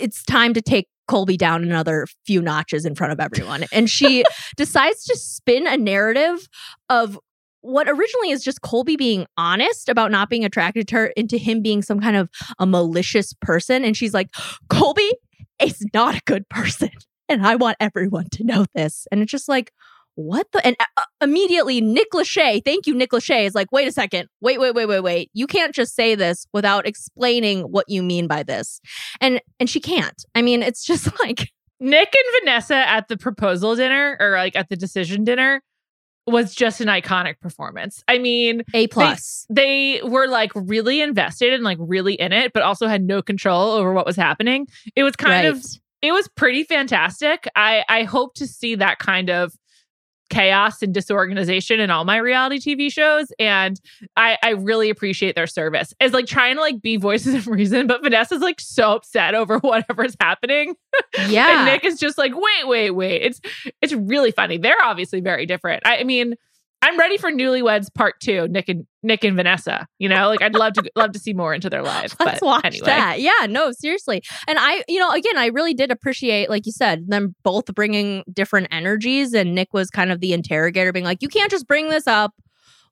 [0.00, 3.64] It's time to take Colby down another few notches in front of everyone.
[3.72, 4.24] And she
[4.56, 6.48] decides to spin a narrative
[6.88, 7.18] of
[7.64, 11.62] what originally is just Colby being honest about not being attracted to her into him
[11.62, 13.84] being some kind of a malicious person.
[13.84, 14.28] And she's like,
[14.68, 15.10] Colby
[15.58, 16.90] is not a good person.
[17.26, 19.06] And I want everyone to know this.
[19.10, 19.72] And it's just like,
[20.14, 20.64] what the?
[20.64, 24.60] And uh, immediately, Nick Lachey, thank you, Nick Lachey, is like, wait a second, wait,
[24.60, 25.30] wait, wait, wait, wait.
[25.32, 28.78] You can't just say this without explaining what you mean by this.
[29.22, 30.22] And and she can't.
[30.34, 31.50] I mean, it's just like,
[31.80, 35.62] Nick and Vanessa at the proposal dinner or like at the decision dinner
[36.26, 38.02] was just an iconic performance.
[38.08, 39.46] I mean, A plus.
[39.50, 43.72] they were like really invested and like really in it, but also had no control
[43.72, 44.66] over what was happening.
[44.96, 45.62] It was kind of
[46.02, 47.48] it was pretty fantastic.
[47.56, 49.54] I I hope to see that kind of
[50.30, 53.26] chaos and disorganization in all my reality TV shows.
[53.38, 53.80] And
[54.16, 55.92] I, I really appreciate their service.
[56.00, 59.58] It's like trying to like be voices of reason, but Vanessa's like so upset over
[59.58, 60.76] whatever's happening.
[61.28, 61.58] yeah.
[61.58, 63.22] And Nick is just like, wait, wait, wait.
[63.22, 63.40] It's
[63.80, 64.56] it's really funny.
[64.56, 65.82] They're obviously very different.
[65.86, 66.34] I, I mean,
[66.84, 68.46] I'm ready for Newlyweds Part Two.
[68.48, 69.86] Nick and Nick and Vanessa.
[69.98, 72.14] You know, like I'd love to love to see more into their lives.
[72.20, 73.20] Let's but watch anyway, that.
[73.20, 74.22] Yeah, no, seriously.
[74.46, 78.22] And I, you know, again, I really did appreciate, like you said, them both bringing
[78.30, 79.32] different energies.
[79.32, 82.34] And Nick was kind of the interrogator, being like, "You can't just bring this up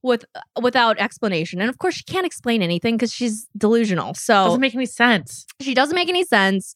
[0.02, 0.24] with
[0.62, 4.14] without explanation." And of course, she can't explain anything because she's delusional.
[4.14, 5.44] So doesn't make any sense.
[5.60, 6.74] she doesn't make any sense.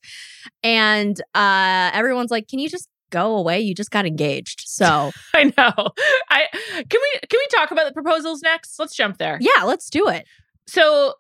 [0.63, 3.61] And uh everyone's like, "Can you just go away?
[3.61, 5.89] You just got engaged." So I know.
[6.31, 8.79] I can we can we talk about the proposals next?
[8.79, 9.39] Let's jump there.
[9.41, 10.27] yeah, let's do it.
[10.67, 11.15] So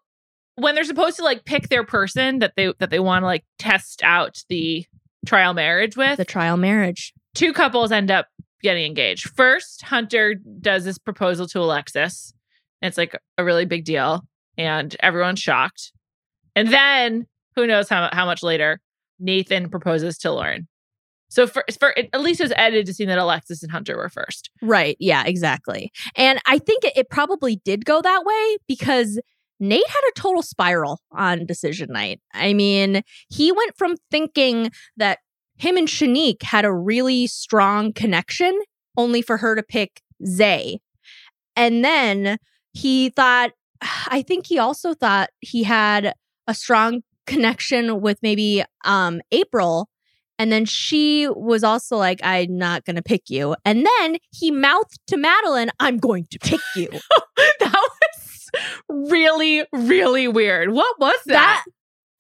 [0.57, 3.45] when they're supposed to like pick their person that they that they want to like
[3.59, 4.85] test out the
[5.27, 7.13] trial marriage with, The trial marriage.
[7.35, 8.27] two couples end up
[8.63, 9.31] getting engaged.
[9.37, 12.33] First, Hunter does this proposal to Alexis.
[12.83, 14.23] It's like a really big deal,
[14.59, 15.93] and everyone's shocked.
[16.55, 18.81] And then, who knows how how much later,
[19.19, 20.69] Nathan proposes to Lauren.
[21.29, 24.09] So for, for at least it was edited to see that Alexis and Hunter were
[24.09, 24.51] first.
[24.63, 24.97] Right.
[25.01, 25.91] Yeah, exactly.
[26.15, 29.21] And I think it, it probably did go that way because
[29.59, 32.21] Nate had a total spiral on decision night.
[32.35, 35.19] I mean, he went from thinking that
[35.57, 38.61] him and Shanique had a really strong connection,
[38.97, 40.81] only for her to pick Zay.
[41.55, 42.39] And then
[42.73, 43.53] he thought,
[44.09, 46.15] I think he also thought he had
[46.47, 49.89] a strong connection with maybe um April.
[50.39, 53.57] And then she was also like, I'm not going to pick you.
[53.65, 56.89] And then he mouthed to Madeline, I'm going to pick you.
[57.37, 58.51] that was
[58.89, 60.73] really, really weird.
[60.73, 61.65] What was that?
[61.65, 61.65] that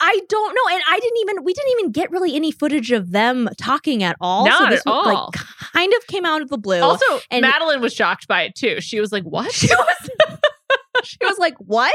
[0.00, 0.74] I don't know.
[0.74, 4.16] And I didn't even, we didn't even get really any footage of them talking at
[4.20, 4.46] all.
[4.46, 5.30] Not so this at was, all.
[5.32, 5.46] like
[5.76, 6.80] kind of came out of the blue.
[6.80, 8.80] also, and- Madeline was shocked by it too.
[8.80, 10.10] She was like, "What?" she was,
[11.04, 11.94] she was like, What?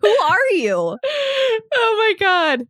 [0.00, 0.98] Who are you?
[1.74, 2.66] oh my god!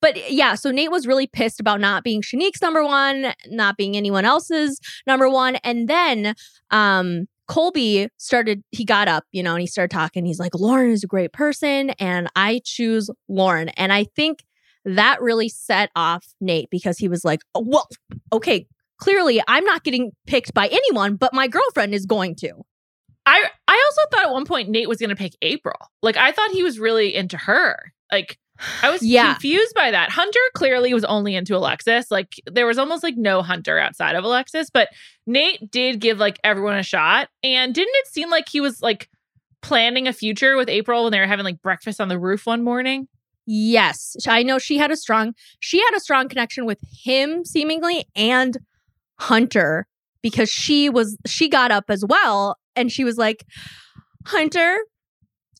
[0.00, 3.96] But yeah, so Nate was really pissed about not being Shanique's number one, not being
[3.96, 5.56] anyone else's number one.
[5.56, 6.34] And then
[6.70, 10.26] um Colby started, he got up, you know, and he started talking.
[10.26, 13.68] He's like, Lauren is a great person, and I choose Lauren.
[13.70, 14.44] And I think
[14.84, 17.88] that really set off Nate because he was like, oh, well,
[18.32, 18.66] okay,
[18.98, 22.52] clearly I'm not getting picked by anyone, but my girlfriend is going to.
[23.26, 25.76] I I also thought at one point Nate was going to pick April.
[26.02, 27.92] Like I thought he was really into her.
[28.12, 28.38] Like
[28.82, 29.32] I was Yeah.
[29.34, 30.10] confused by that.
[30.10, 32.10] Hunter clearly was only into Alexis.
[32.10, 34.88] Like there was almost like no Hunter outside of Alexis, but
[35.26, 37.28] Nate did give like everyone a shot.
[37.42, 39.08] And didn't it seem like he was like
[39.62, 42.62] planning a future with April when they were having like breakfast on the roof one
[42.64, 43.08] morning?
[43.46, 48.04] Yes, I know she had a strong she had a strong connection with him seemingly
[48.16, 48.56] and
[49.18, 49.86] Hunter
[50.22, 53.44] because she was she got up as well and she was like
[54.26, 54.78] Hunter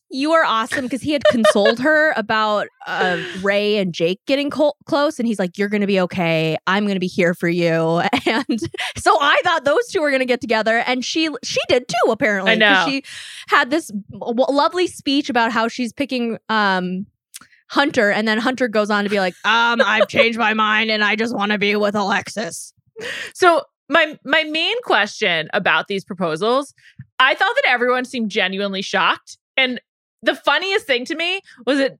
[0.09, 4.77] you are awesome because he had consoled her about uh, Rae and Jake getting col-
[4.85, 6.57] close, and he's like, "You're going to be okay.
[6.65, 8.59] I'm going to be here for you." And
[8.97, 12.11] so I thought those two were going to get together, and she she did too.
[12.11, 12.85] Apparently, I know.
[12.87, 13.03] She
[13.47, 17.05] had this w- lovely speech about how she's picking um,
[17.69, 21.03] Hunter, and then Hunter goes on to be like, "Um, I've changed my mind, and
[21.03, 22.73] I just want to be with Alexis."
[23.33, 26.73] So my my main question about these proposals,
[27.19, 29.37] I thought that everyone seemed genuinely shocked.
[29.55, 29.81] And
[30.21, 31.97] the funniest thing to me was that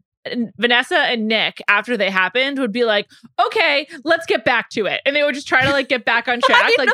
[0.58, 3.08] Vanessa and Nick, after they happened, would be like,
[3.46, 5.02] okay, let's get back to it.
[5.06, 6.72] And they would just try to like get back on track.
[6.78, 6.90] Like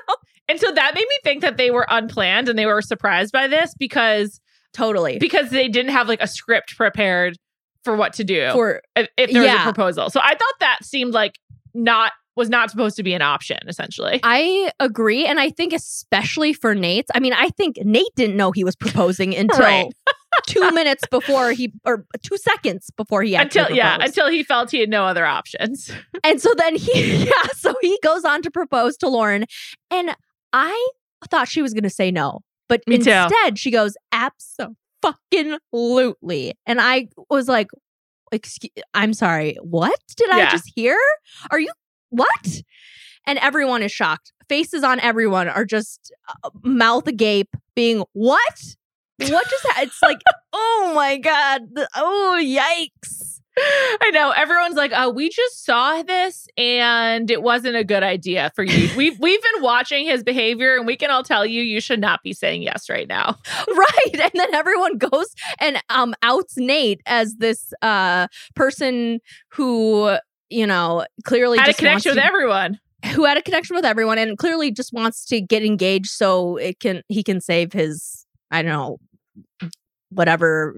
[0.50, 3.48] and so that made me think that they were unplanned and they were surprised by
[3.48, 4.40] this because
[4.74, 5.18] Totally.
[5.20, 7.38] because they didn't have like a script prepared
[7.84, 10.10] for what to do For if, if there was a proposal.
[10.10, 11.38] So I thought that seemed like
[11.74, 14.20] not was not supposed to be an option, essentially.
[14.24, 15.26] I agree.
[15.26, 18.76] And I think, especially for Nate, I mean, I think Nate didn't know he was
[18.76, 19.94] proposing until Right.
[20.48, 24.72] Two minutes before he, or two seconds before he actually until yeah, until he felt
[24.72, 25.92] he had no other options.
[26.24, 29.46] and so then he, yeah, so he goes on to propose to Lauren.
[29.92, 30.16] And
[30.52, 30.90] I
[31.30, 32.42] thought she was going to say no.
[32.70, 33.12] But Me too.
[33.12, 36.54] instead, she goes, absolutely.
[36.66, 37.68] And I was like,
[38.32, 40.98] Excuse, I'm sorry, what did I just hear?
[41.52, 41.72] Are you,
[42.10, 42.62] what?
[43.28, 44.34] And everyone is shocked.
[44.50, 46.12] Faces on everyone are just
[46.44, 48.76] uh, mouth agape, being, what?
[49.32, 49.88] What just happened?
[49.88, 50.22] It's like,
[50.54, 51.62] oh my God.
[51.96, 53.40] oh, yikes.
[53.56, 58.52] I know everyone's like, "Oh, we just saw this and it wasn't a good idea
[58.56, 61.80] for you." We've we've been watching his behavior and we can all tell you you
[61.80, 63.38] should not be saying yes right now.
[63.68, 65.28] right and then everyone goes
[65.60, 69.20] and um outs nate as this uh person
[69.50, 70.18] who
[70.50, 72.80] you know clearly Had a connection with everyone.
[73.14, 76.80] who had a connection with everyone and clearly just wants to get engaged so it
[76.80, 78.98] can he can save his i don't know
[80.10, 80.76] whatever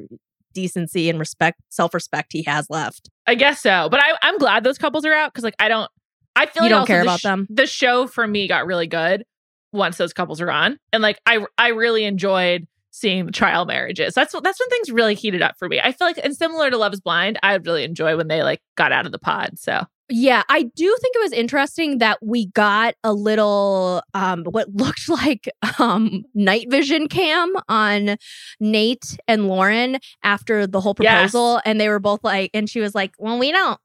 [0.53, 4.77] decency and respect self-respect he has left I guess so, but I I'm glad those
[4.77, 5.89] couples are out because like I don't
[6.35, 7.47] I feel You like don't care the about them?
[7.49, 9.25] The show for me got really good
[9.71, 14.13] once those couples are on, and like I I really enjoyed seeing the trial marriages.
[14.13, 15.79] That's what that's when things really heated up for me.
[15.81, 18.61] I feel like and similar to Love Is Blind, I really enjoy when they like
[18.75, 19.57] got out of the pod.
[19.59, 24.69] So Yeah, I do think it was interesting that we got a little um what
[24.75, 25.49] looked like
[25.79, 28.17] um night vision cam on
[28.59, 31.31] Nate and Lauren after the whole Yes.
[31.33, 33.79] proposal and they were both like and she was like, "Well, we don't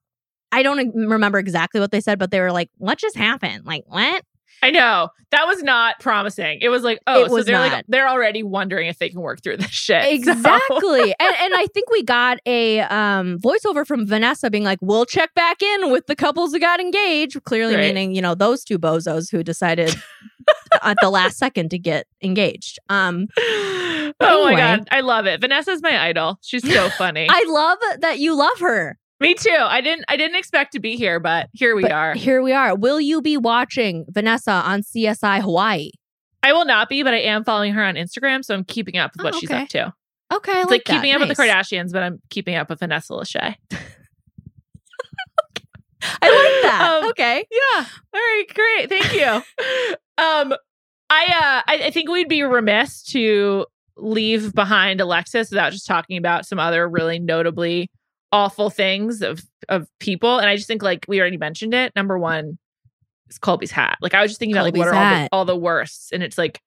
[0.53, 3.85] I don't remember exactly what they said, but they were like, "What just happened?" Like,
[3.87, 4.23] "What?"
[4.63, 6.59] I know that was not promising.
[6.61, 7.73] It was like, oh, It so they're not.
[7.73, 10.03] like they're already wondering if they can work through this shit.
[10.05, 11.01] So- Exactly.
[11.21, 15.33] and and I think we got a um voiceover from Vanessa being like, "We'll check
[15.35, 17.87] back in with the couples who got engaged," clearly Right.
[17.95, 19.95] meaning, you know, those two bozos who decided
[20.83, 22.79] at the last second to get engaged.
[22.89, 25.41] Um oh my god, I love it.
[25.41, 26.39] Vanessa's my idol.
[26.43, 27.27] She's so funny.
[27.31, 28.99] I love that you love her.
[29.21, 29.51] Me too.
[29.51, 32.15] I didn't I didn't expect to be here, but here we But are.
[32.15, 32.75] Here we are.
[32.75, 35.91] Will you be watching Vanessa on CSI Hawaii?
[36.43, 39.13] I will not be, but I am following her on Instagram, so I'm keeping up
[39.15, 39.93] with what Oh, she's up to.
[40.33, 42.79] Okay, I It's like, like keeping up with the Kardashians, but I'm keeping up with
[42.81, 43.57] Vanessa Lachey.
[46.23, 47.03] I like that.
[47.03, 47.45] Um, okay.
[47.51, 47.85] Yeah.
[48.15, 48.45] All right.
[48.55, 48.89] Great.
[48.89, 49.27] Thank you.
[50.25, 50.55] um,
[51.11, 53.67] I uh, I, I think we'd be remiss to
[53.97, 57.91] leave behind Alexis without just talking about some other really notably
[58.33, 60.39] awful things of of people.
[60.39, 61.93] And I just think like we already mentioned it.
[61.97, 62.59] Number one
[63.29, 63.99] is Colby's hat.
[64.01, 66.23] Like I was just thinking about like what are all the, all the worsts, and
[66.23, 66.61] it's like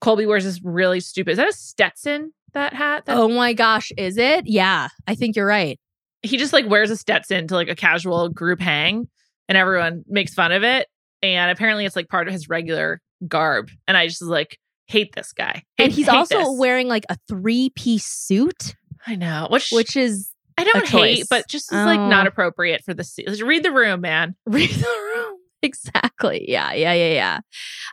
[0.00, 1.32] Colby wears this really stupid.
[1.32, 2.32] Is that a Stetson?
[2.52, 3.06] That hat?
[3.06, 4.46] That Oh my gosh, is it?
[4.46, 5.78] Yeah, I think you're right.
[6.22, 9.08] he just like wears a Stetson to like a casual group hang
[9.48, 10.86] and everyone makes fun of it.
[11.22, 13.68] And apparently it's like part of his regular garb.
[13.86, 15.64] And I just like hate this guy.
[15.78, 16.58] And he's also this.
[16.58, 18.74] wearing like a three piece suit,
[19.06, 19.48] I know.
[19.50, 20.29] Which, which is
[20.60, 22.28] I don't hate, but just is like not Oh.
[22.28, 24.34] appropriate for the se- Just read the room, man.
[24.46, 25.36] read the room.
[25.62, 26.46] Exactly.
[26.50, 27.40] Yeah, yeah, yeah,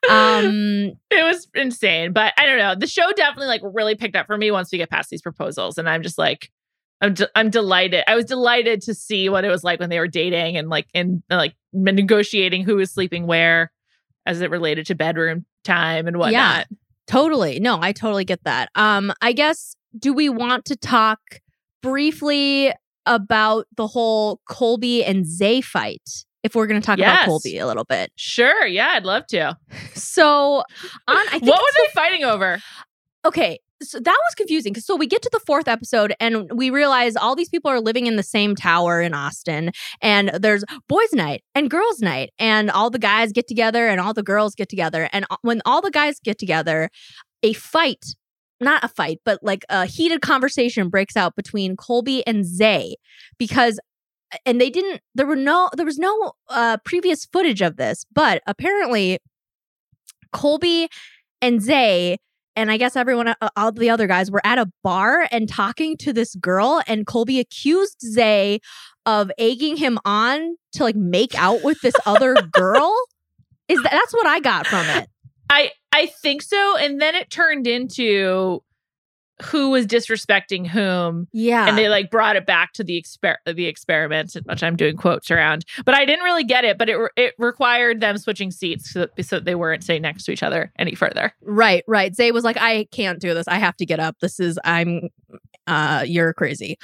[0.09, 0.37] yeah.
[0.39, 2.13] Um, It was insane.
[2.13, 2.75] But I don't know.
[2.75, 5.77] The show definitely like really picked up for me once we get past these proposals.
[5.77, 6.49] And I'm just like,
[7.01, 8.05] I'm de- I'm delighted.
[8.07, 10.87] I was delighted to see what it was like when they were dating and like
[10.93, 13.69] in like negotiating who was sleeping where
[14.25, 16.67] as it related to bedroom time and whatnot.
[17.05, 17.59] totally.
[17.59, 18.69] No, I totally get that.
[18.75, 21.19] Um, I guess do we want to talk
[21.91, 22.73] briefly
[23.05, 26.01] about the whole Colby and Zay fight?
[26.43, 27.17] If we're going to talk Yes.
[27.23, 28.11] about Colby a little bit.
[28.15, 29.57] Sure, yeah, I'd love to.
[29.95, 30.63] So, on
[31.07, 32.61] I think What were they fighting over?
[33.25, 37.15] okay so that was confusing so we get to the fourth episode and we realize
[37.15, 39.71] all these people are living in the same tower in austin
[40.01, 44.13] and there's boys night and girls night and all the guys get together and all
[44.13, 46.89] the girls get together and when all the guys get together
[47.43, 48.15] a fight
[48.59, 52.95] not a fight but like a heated conversation breaks out between colby and zay
[53.37, 53.79] because
[54.45, 58.41] and they didn't there were no there was no uh previous footage of this but
[58.47, 59.19] apparently
[60.31, 60.87] colby
[61.41, 62.17] and zay
[62.57, 65.95] and I guess everyone, uh, all the other guys were at a bar and talking
[65.97, 68.59] to this girl, and Colby accused Zay
[69.05, 72.91] of egging him on to like make out with this other girl.
[73.67, 75.07] Is that that's what I got from it?
[75.49, 76.77] I I think so.
[76.77, 78.63] And then it turned into
[79.43, 81.27] who was disrespecting whom.
[81.31, 84.97] Yeah, and they like brought it back to the exper- the experiment, which I'm doing
[84.97, 85.63] quotes around.
[85.85, 86.77] But I didn't really get it.
[86.77, 90.31] But it re- it required them switching seats so, so they weren't sitting next to
[90.31, 91.33] each other any further.
[91.41, 92.15] right, right.
[92.15, 93.47] Zay was like, I can't do this.
[93.47, 94.17] I have to get up.
[94.19, 95.09] This is I'm.
[95.67, 96.77] Uh, you're crazy.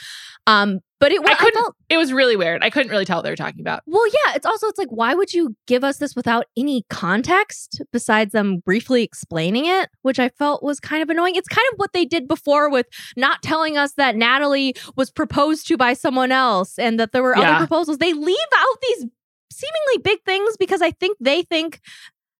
[0.45, 2.63] Um, but it I I couldn't- felt It was really weird.
[2.63, 3.81] I couldn't really tell what they were talking about.
[3.85, 7.81] Well, yeah, it's also it's like why would you give us this without any context
[7.91, 11.35] besides them briefly explaining it, which I felt was kind of annoying.
[11.35, 15.67] It's kind of what they did before with not telling us that Natalie was proposed
[15.67, 17.51] to by someone else and that there were Yeah.
[17.57, 17.97] other proposals.
[17.97, 19.05] They leave out these
[19.51, 21.79] seemingly big things because I think they think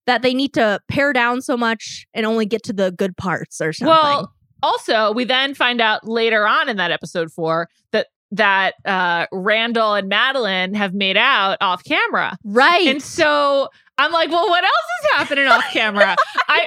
[0.06, 3.62] that they need to pare down so much and only get to the good parts
[3.62, 3.88] or something.
[3.90, 4.33] Well,
[4.64, 9.94] also, we then find out later on in that episode four that that uh, Randall
[9.94, 12.36] and Madeline have made out off camera.
[12.44, 12.88] right.
[12.88, 16.16] And so I'm like, well, what else is happening off camera?
[16.48, 16.66] I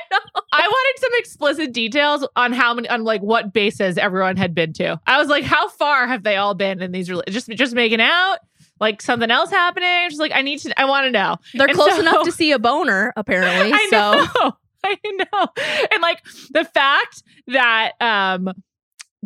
[0.52, 4.72] I wanted some explicit details on how many on like what bases everyone had been
[4.74, 5.00] to.
[5.08, 8.36] I was like, how far have they all been in these just just making out?
[8.78, 10.08] Like something else happening?
[10.10, 11.36] Just like I need to I want to know.
[11.54, 13.72] They're and close so- enough to see a boner, apparently.
[13.74, 14.52] I so know.
[15.04, 15.48] I know.
[15.92, 18.50] And like the fact that um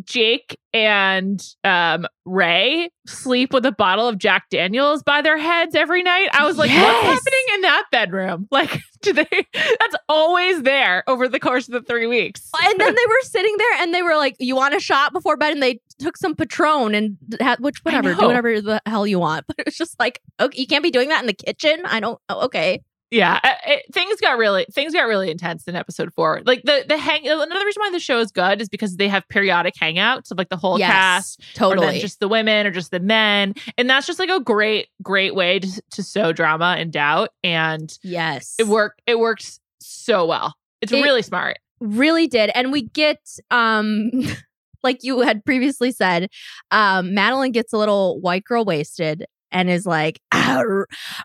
[0.03, 6.01] Jake and um Rae sleep with a bottle of Jack Daniels by their heads every
[6.01, 6.29] night.
[6.33, 6.81] I was like, Yes.
[6.83, 8.47] what's happening in that bedroom?
[8.51, 12.49] Like, do they that's always there over the course of the three weeks.
[12.63, 15.37] and then they were sitting there and they were like, "You want a shot before
[15.37, 19.19] bed?" And they took some Patron and had which whatever, do whatever the hell you
[19.19, 19.45] want.
[19.47, 21.81] But it was just like, okay, you can't be doing that in the kitchen.
[21.85, 22.19] I don't.
[22.29, 22.81] Oh, okay,
[23.11, 26.41] Yeah, uh, it, things got really things got really intense in episode four.
[26.45, 27.27] Like the the hang.
[27.27, 30.47] Another reason why the show is good is because they have periodic hangouts of like
[30.49, 30.89] the whole yes,
[31.35, 31.99] cast, totally.
[31.99, 35.59] just the women or just the men, and that's just like a great great way
[35.59, 39.01] to to sow drama and doubt, and yes, it worked.
[39.05, 40.55] It works so well.
[40.81, 41.57] It's It- really smart.
[41.81, 44.09] really did and we get um
[44.83, 46.29] like you had previously said
[46.69, 50.63] um madeline gets a little white girl wasted and is like "Ah,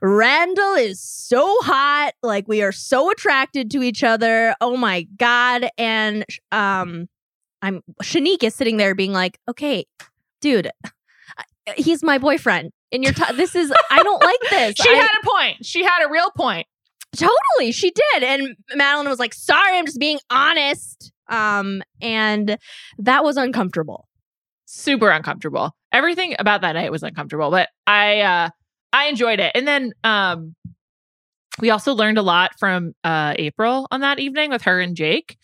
[0.03, 5.69] randall is so hot like we are so attracted to each other oh my god
[5.79, 7.09] and um
[7.63, 9.85] i'm shanique is sitting there being like okay
[10.41, 10.71] dude
[11.77, 15.11] he's my boyfriend and you're t- this is i don't like this She I- had
[15.23, 15.65] a point.
[15.67, 16.67] She had a real point.
[17.17, 18.23] Totally, she did.
[18.23, 22.59] And Madeline was like, "Sorry, I'm just being honest." Um, and
[22.99, 24.07] that was uncomfortable.
[24.67, 25.75] Super uncomfortable.
[25.93, 28.51] Everything about that night was uncomfortable, but I uh
[28.93, 29.53] I enjoyed it.
[29.55, 30.55] And then um
[31.59, 35.39] we also learned a lot from uh April on that evening with her and Jake.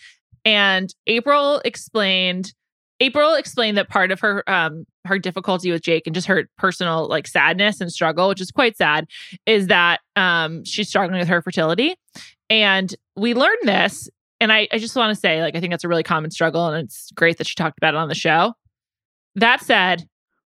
[0.45, 2.53] And April explained
[3.01, 7.09] April explained that part of her um her difficulty with Jake and just her personal
[7.09, 9.07] like sadness and struggle, which is quite sad,
[9.47, 11.95] is that um she's struggling with her fertility.
[12.51, 15.85] And we learned this, and I, I just want to say, like, I think that's
[15.85, 18.53] a really common struggle, and it's great that she talked about it on the show.
[19.35, 20.07] That said,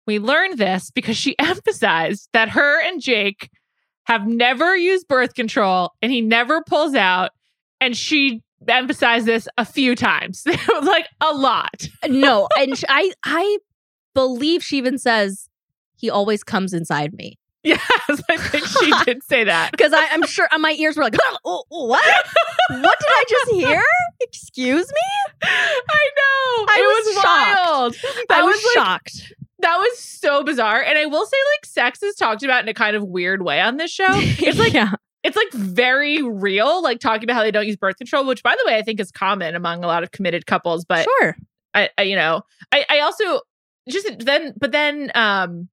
[0.07, 3.51] we learned this because she emphasized that her and Jake
[4.05, 7.31] have never used birth control and he never pulls out.
[7.81, 10.45] And she emphasized this a few times,
[10.83, 11.89] like a lot.
[12.03, 13.59] Uh, no, and I I
[14.14, 15.49] believe she even says
[15.97, 19.70] he always comes inside me Yes, I think she did say that.
[19.72, 22.26] because I'm sure uh, my ears were like, oh, what?
[22.70, 23.82] what did I just hear?
[24.22, 25.38] Excuse me?
[25.42, 26.66] I know.
[26.68, 27.26] I it was was, shocked.
[27.26, 27.96] wild.
[28.30, 29.34] I was, was, like, shocked.
[29.58, 30.82] That was so bizarre.
[30.82, 33.61] And I will say, like, sex is talked about in a kind of weird way
[33.61, 34.06] on this show.
[34.08, 34.92] It's like yeah,
[35.22, 38.54] it's like very real, like talking about how they don't use birth control, which by
[38.58, 40.84] the way, I think is common among a lot of committed couples.
[40.86, 41.36] But sure.
[41.74, 42.42] I, I you know,
[42.72, 43.42] I, I also
[43.88, 45.68] just then, but then, um,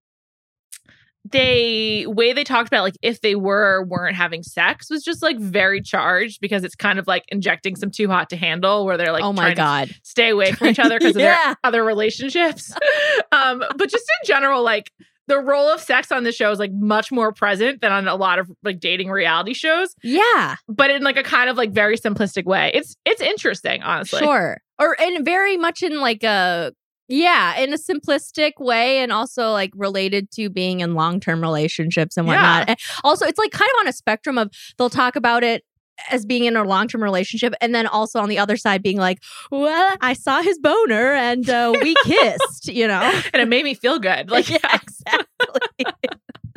[1.32, 5.22] they way they talked about like if they were or weren't having sex was just
[5.22, 8.98] like very charged because it's kind of like injecting some too hot to handle where
[8.98, 9.94] they're like oh my god.
[10.04, 12.74] stay away from each other because of their other relationships.
[13.32, 14.92] um, but just in general, like
[15.28, 18.16] the role of sex on the show is like much more present than on a
[18.16, 21.98] lot of like dating reality shows, Yeah, but in like a kind of like very
[21.98, 22.72] simplistic way.
[22.74, 24.20] It's it's interesting, honestly.
[24.20, 24.62] sure.
[24.80, 26.74] Or and very much in like a
[27.08, 32.18] yeah, in a simplistic way, and also like related to being in long term relationships
[32.18, 32.34] and Yeah.
[32.34, 32.70] whatnot.
[32.70, 35.64] And also, it's like kind of on a spectrum of they'll talk about it
[36.12, 38.98] as being in a long term relationship, and then also on the other side being
[38.98, 39.18] like,
[39.52, 43.22] well, I saw his boner and uh, we kissed, you know.
[43.34, 44.30] And it made me feel good.
[44.38, 45.86] Like yeah, exactly.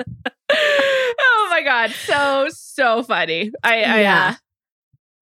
[0.53, 3.51] oh my god, so so funny.
[3.63, 4.35] I I, Yeah.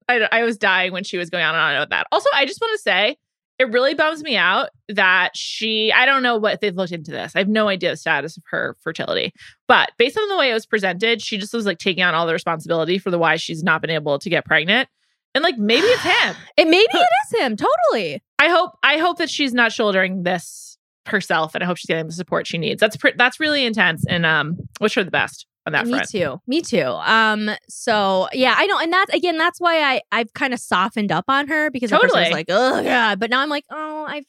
[0.09, 2.07] uh, I I was dying when she was going on and on about that.
[2.13, 3.17] Also, I just want to say
[3.59, 7.33] it really bums me out that she I don't know what they've looked into this.
[7.35, 9.33] I have no idea the status of her fertility.
[9.67, 12.27] But based on the way it was presented, she just was like taking on all
[12.27, 14.89] the responsibility for the why she's not been able to get pregnant.
[15.35, 16.37] And like maybe it's him.
[16.57, 18.23] it maybe it is him totally.
[18.39, 22.07] I hope I hope that she's not shouldering this herself and I hope she's getting
[22.07, 22.81] the support she needs.
[22.81, 26.09] That's pre- that's really intense and um wish her the best on that Me front.
[26.11, 26.41] too.
[26.47, 26.85] Me too.
[26.85, 27.51] Um.
[27.69, 31.25] So yeah, I know, and that's again, that's why I I've kind of softened up
[31.29, 32.31] on her because first I was Totally.
[32.33, 34.25] like, oh god, but now I'm like, oh, I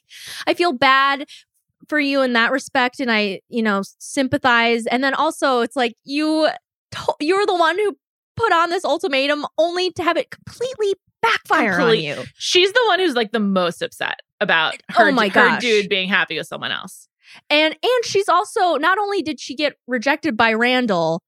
[0.48, 1.26] I feel bad
[1.88, 5.94] for you in that respect, and I you know sympathize, and then also it's like
[6.04, 6.50] you
[6.92, 7.96] to- you're the one who
[8.36, 12.24] put on this ultimatum only to have it completely backfire Complete- on you.
[12.36, 16.08] She's the one who's like the most upset about her, Oh my her dude being
[16.08, 17.08] happy with someone else.
[17.50, 21.22] And and she's also not only did she get rejected by Randall,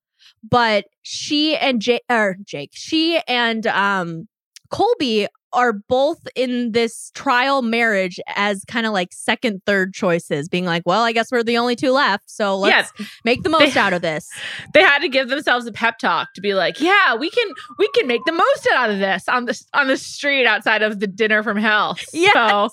[0.47, 4.27] but she and Jake or Jake, she and um
[4.69, 10.65] Colby are both in this trial marriage as kind of like second, third choices, being
[10.65, 12.29] like, well, I guess we're the only two left.
[12.29, 14.29] So let's yes, make the most out of this.
[14.73, 17.89] they had to give themselves a pep talk to be like, yeah, we can we
[17.95, 21.07] can make the most out of this on the on the street outside of the
[21.07, 21.97] dinner from hell.
[22.13, 22.33] Yes.
[22.33, 22.69] So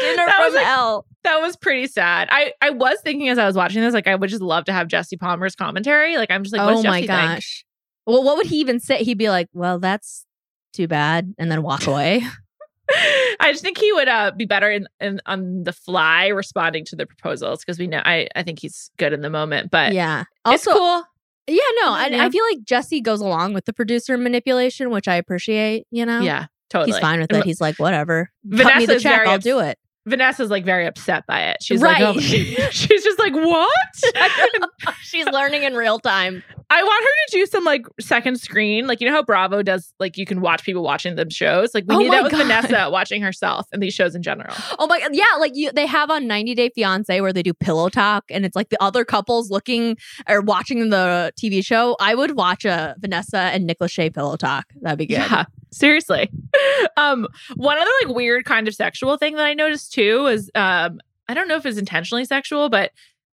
[0.00, 2.28] Dinner That from was, like, that was pretty sad.
[2.30, 4.72] I I was thinking as I was watching this, like I would just love to
[4.72, 6.16] have Jesse Palmer's commentary.
[6.16, 7.08] Like I'm just like, oh my Jesse think?
[7.08, 7.64] gosh.
[8.06, 9.04] Well, what would he even say?
[9.04, 10.26] He'd be like, well, that's
[10.72, 12.22] too bad, and then walk away.
[13.40, 16.96] I just think he would uh, be better in, in on the fly responding to
[16.96, 20.24] the proposals because we know I I think he's good in the moment, but yeah.
[20.46, 21.04] it's Also, cool.
[21.48, 25.16] Yeah, no, I, I feel like Jesse goes along with the producer manipulation, which I
[25.16, 25.86] appreciate.
[25.90, 26.92] You know, Yeah, totally.
[26.92, 27.44] he's fine with it.
[27.44, 29.78] He's like, whatever, cut me Vanessa's the check, I'll ups- do it.
[30.04, 31.58] Vanessa's like very upset by it.
[31.62, 33.70] She's like, oh, she's just like, what?
[35.02, 36.42] She's learning in real time.
[36.70, 39.92] I want her to do some like second screen, like you know how Bravo does,
[40.00, 41.72] like you can watch people watching them shows.
[41.74, 42.38] Like we Oh need that with God.
[42.38, 44.54] Vanessa watching herself and these shows in general.
[44.78, 47.52] Oh my god, yeah, like you, they have on 90 Day Fiance where they do
[47.54, 49.96] pillow talk, and it's like the other couples looking
[50.28, 51.94] or watching the TV show.
[52.00, 54.64] I would watch a Vanessa and Nick Lachey pillow talk.
[54.80, 55.18] That'd be good.
[55.18, 56.30] Yeah, seriously.
[56.96, 61.00] um, one other like weird kind of sexual thing that I noticed too is um,
[61.28, 62.92] I don't know if it's intentionally sexual, but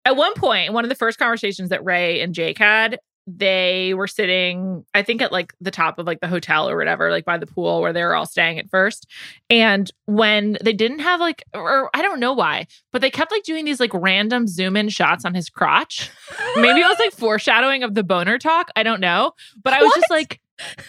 [0.06, 3.96] at one point, in one of the first conversations that Rae and Jake had, they
[3.96, 7.26] were sitting, I think, at like the top of like the hotel or whatever, like
[7.26, 9.08] by the pool where they were all staying at first.
[9.50, 13.42] And when they didn't have like, or I don't know why, but they kept like
[13.42, 16.12] doing these like random zoom in shots on his crotch.
[16.58, 18.70] Maybe it was like foreshadowing of the boner talk.
[18.76, 19.32] I don't know.
[19.64, 20.18] But I was just What?
[20.20, 20.40] like,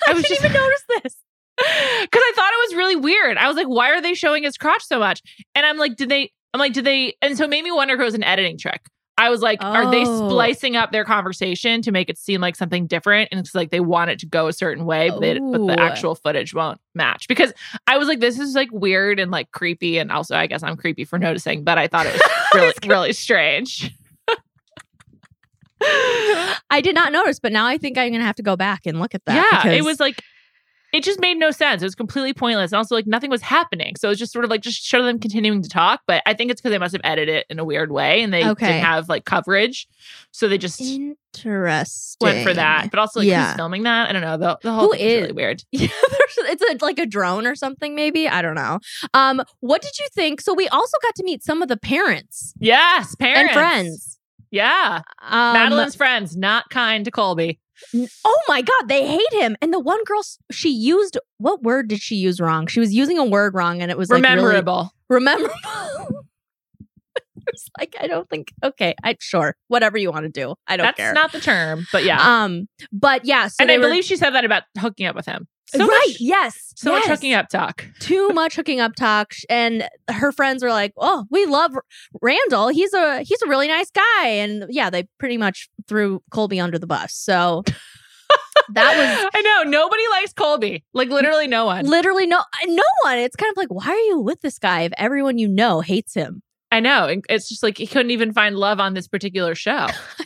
[0.07, 1.17] I was didn't just even notice this.
[1.57, 3.37] Because I thought it was really weird.
[3.39, 5.23] I was like, why are they showing his crotch so much?
[5.55, 6.33] And I'm like, did they?
[6.55, 7.15] I'm like, did they?
[7.23, 8.83] And so it made me wonder if it was an editing trick
[9.19, 10.29] I was like, are they Oh.
[10.29, 13.31] splicing up their conversation to make it seem like something different?
[13.33, 15.81] And it's like they want it to go a certain way, but, it- but the
[15.81, 17.27] actual footage won't match.
[17.27, 17.55] Because
[17.87, 19.97] I was like, this is like weird and like creepy.
[19.97, 22.23] And also, I guess I'm creepy for noticing, but I thought it was
[22.55, 23.91] really, really strange.
[25.83, 28.99] I did not notice, but now I think I'm gonna have to go back and
[28.99, 29.63] look at that.
[29.65, 30.21] yeah, it was like
[30.93, 31.83] it just made no sense.
[31.83, 32.73] It was completely pointless.
[32.73, 33.97] And also like nothing was happening.
[33.97, 36.01] So it was just sort of like just show them continuing to talk.
[36.07, 38.33] But I think it's because they must have edited it in a weird way and
[38.33, 38.67] they Okay.
[38.67, 39.87] didn't have like coverage.
[40.31, 41.17] So they just interesting.
[42.21, 42.89] went for that.
[42.91, 43.49] But also like Yeah.
[43.49, 44.09] who's filming that?
[44.09, 44.37] I don't know.
[44.37, 45.63] The, the whole Who is really weird.
[45.73, 45.89] Yeah,
[46.39, 48.29] it's a, like a drone or something, maybe.
[48.29, 48.79] I don't know.
[49.15, 50.41] Um, what did you think?
[50.41, 54.19] So we also got to meet some of the parents Yes, parents and friends.
[54.51, 55.03] Yeah.
[55.23, 57.59] Um, Madeline's friends, not kind to Colby.
[58.25, 59.57] Oh my god, they hate him.
[59.61, 62.67] And the one girl, she used what word did she use wrong?
[62.67, 64.91] She was using a word wrong, and it was like really Rememberable.
[65.09, 65.55] rememberable.
[67.49, 68.53] it's like I don't think.
[68.63, 70.55] Okay, I sure whatever you want to do.
[70.67, 71.13] I don't That's care.
[71.13, 72.45] not the term, but yeah.
[72.45, 73.49] Um, but yeah.
[73.49, 75.47] So and I were- believe she said that about hooking up with him.
[75.69, 75.89] So right.
[75.89, 76.73] much, yes.
[76.77, 77.85] so much hooking up talk.
[78.01, 81.73] too much hooking up talk and her friends were like oh we love
[82.23, 86.61] randall he's a he's a really nice guy and yeah they pretty much threw colby
[86.61, 87.65] under the bus so
[88.73, 90.85] that was I know nobody likes Colby.
[90.93, 91.87] Like literally no one.
[91.87, 94.83] literally no uh, no one it's kind of like why are you with this guy
[94.83, 96.43] if everyone you know hates him
[96.73, 97.21] I know.
[97.29, 99.87] It's just like he couldn't even find love on this particular show.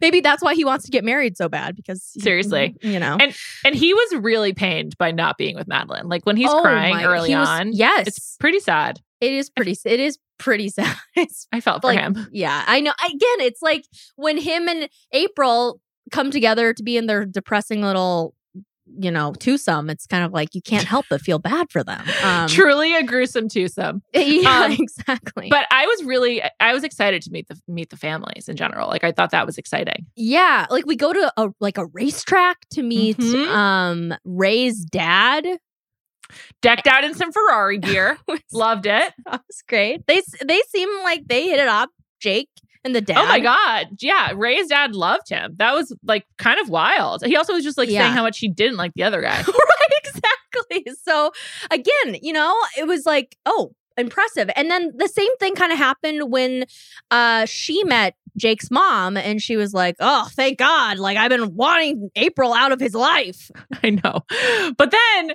[0.00, 2.74] maybe that's why he wants to get married so bad because he- Seriously.
[2.82, 6.08] Mm-hmm, you know And and he was really pained by not being with Madeline.
[6.08, 7.72] Like when he's Oh crying my- early he was- on.
[7.72, 9.00] yes It's pretty sad.
[9.20, 10.96] it is pretty it is pretty sad
[11.52, 12.26] I felt for like him.
[12.32, 13.84] yeah i know again it's like
[14.16, 15.80] when him and april
[16.10, 18.34] come together to be in their depressing little
[18.98, 22.02] you know twosome it's kind of like you can't help but feel bad for them
[22.22, 24.02] um Truly a gruesome twosome.
[24.14, 27.96] yeah Um, exactly But I was really I was excited to meet the meet the
[27.96, 28.88] families in general.
[28.88, 30.06] Like I thought that was exciting.
[30.16, 33.48] yeah like we go to a like a racetrack to meet Mhm.
[33.48, 35.46] um rae's dad
[36.62, 38.16] Decked out in some Ferrari gear.
[38.52, 39.12] Loved it.
[39.26, 41.88] that was great they they seem like they hit it off
[42.20, 42.48] jake
[42.84, 43.88] and the dad Oh my god.
[44.00, 45.54] Yeah, Rae's dad loved him.
[45.58, 47.24] That was like kind of wild.
[47.24, 48.00] He also was just like Yeah.
[48.02, 49.40] saying how much he didn't like the other guy.
[49.46, 51.32] right exactly so
[51.70, 55.78] again you know it was like oh impressive and then the same thing kind of
[55.78, 56.64] happened when
[57.10, 61.54] uh she met jake's mom and she was like oh thank god like i've been
[61.54, 63.50] wanting april out of his life
[63.82, 64.20] I know.
[64.78, 65.32] But then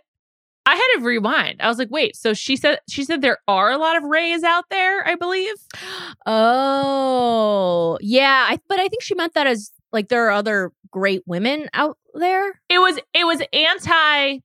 [0.68, 1.62] I had to rewind.
[1.62, 4.44] I was like, wait, so she said she said there are a lot of Raes
[4.44, 5.54] out there, I believe.
[6.28, 11.24] oh yeah I, but i think she meant that as like there are other great
[11.26, 14.40] women out there It was it was anti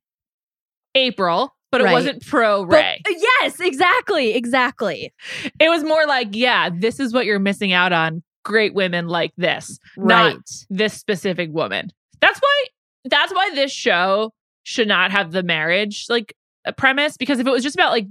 [0.95, 1.93] April, but it Right.
[1.93, 3.01] wasn't pro Rae.
[3.07, 5.13] Uh, yes exactly exactly
[5.59, 8.23] It was more like, yeah, this is what you're missing out on.
[8.45, 11.91] Great women like this, right not this specific woman.
[12.21, 12.65] That's why
[13.07, 16.35] that's why this show should not have the marriage like
[16.65, 18.07] a premise because if it was just about like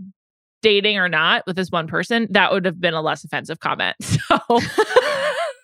[0.61, 3.95] dating or not with this one person, that would have been a less offensive comment.
[4.27, 4.59] So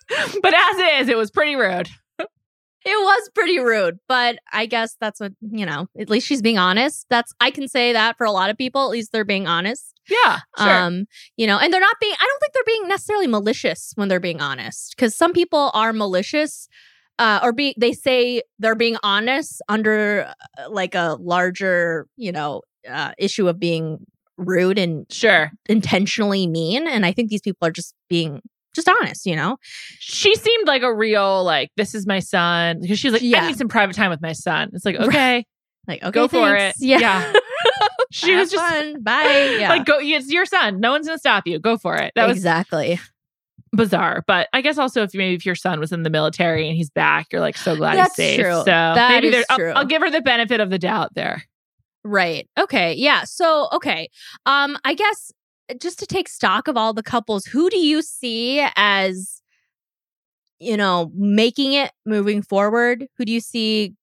[0.41, 1.89] but as is, it was pretty rude.
[2.19, 2.29] It
[2.85, 7.05] was pretty rude, but I guess that's what, you know, at least she's being honest.
[7.09, 9.93] That's I can say that for a lot of people, at least they're being honest.
[10.09, 10.69] Yeah, sure.
[10.69, 14.07] Um, you know, and they're not being I don't think they're being necessarily malicious when
[14.07, 16.69] they're being honest cuz some people are malicious
[17.19, 22.61] uh or be they say they're being honest under uh, like a larger, you know,
[22.89, 23.99] uh issue of being
[24.37, 25.51] rude and sure.
[25.67, 28.41] intentionally mean and I think these people are just being
[28.75, 29.57] just honest, you know.
[29.99, 33.43] She seemed like a real like this is my son because she's like Yeah.
[33.43, 34.69] I need some private time with my son.
[34.73, 35.45] It's like okay,
[35.87, 36.75] Like, okay, Go for it.
[36.77, 36.99] Yeah.
[36.99, 37.33] Yeah.
[38.11, 39.01] she Have was just fun.
[39.01, 39.55] bye.
[39.59, 39.69] Yeah.
[39.69, 39.97] like go.
[39.99, 40.79] It's your son.
[40.79, 41.57] No one's gonna stop you.
[41.59, 42.11] Go for it.
[42.15, 42.99] That was exactly.
[43.73, 44.23] Bizarre.
[44.27, 46.75] But I guess also if you maybe if your son was in the military and
[46.77, 48.39] he's back, you're like so glad That's he's safe.
[48.41, 48.53] true.
[48.59, 51.43] So That maybe there- I'll- I'll, give her the benefit of the doubt there.
[52.03, 52.47] Right.
[52.57, 52.93] Okay.
[52.93, 53.23] Yeah.
[53.25, 54.09] So, okay.
[54.45, 55.31] Um, I guess
[55.81, 59.41] just to take stock of all the couples, who do you see as,
[60.59, 63.07] you know, making it moving forward?
[63.17, 63.93] Who do you see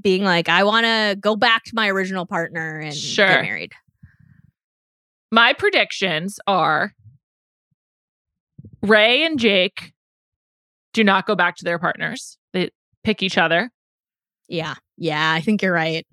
[0.00, 3.28] being like, I want to go back to my original partner and Sure.
[3.28, 3.72] get married?
[5.30, 6.92] My predictions are
[8.84, 9.92] Rae and Jake
[10.92, 12.38] do not go back to their partners.
[12.52, 12.70] They
[13.02, 13.70] pick each other.
[14.48, 14.74] Yeah.
[14.96, 15.32] Yeah.
[15.32, 16.06] I think you're right.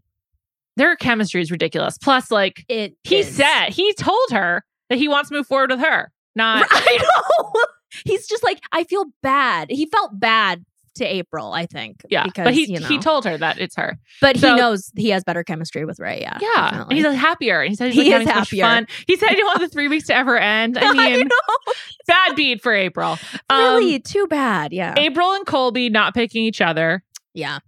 [0.77, 1.97] Their chemistry is ridiculous.
[1.97, 3.35] Plus, like It he is.
[3.35, 6.11] said, he told her that he wants to move forward with her.
[6.35, 7.51] Not I know.
[8.05, 9.69] He's just like, I feel bad.
[9.69, 10.63] He felt bad
[10.95, 12.01] to April, I think.
[12.09, 13.97] Yeah, because but he you know, he told her that it's her.
[14.19, 16.19] but he knows he has better chemistry with Rae.
[16.21, 17.63] Yeah, Yeah, and he's happier.
[17.63, 18.63] He said he's He like, is having so much happier.
[18.65, 18.87] fun.
[19.07, 20.77] He said he didn't want the three weeks to ever end.
[20.77, 21.73] I I mean, know.
[22.07, 23.17] bad beat for April.
[23.49, 24.71] Um, really too bad.
[24.73, 27.03] Yeah, April and Colby not picking each other.
[27.33, 27.59] yeah.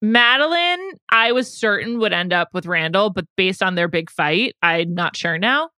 [0.00, 0.78] Madeline,
[1.10, 4.94] I was certain would end up with Randall, but based on their big fight, I'm
[4.94, 5.70] not sure now.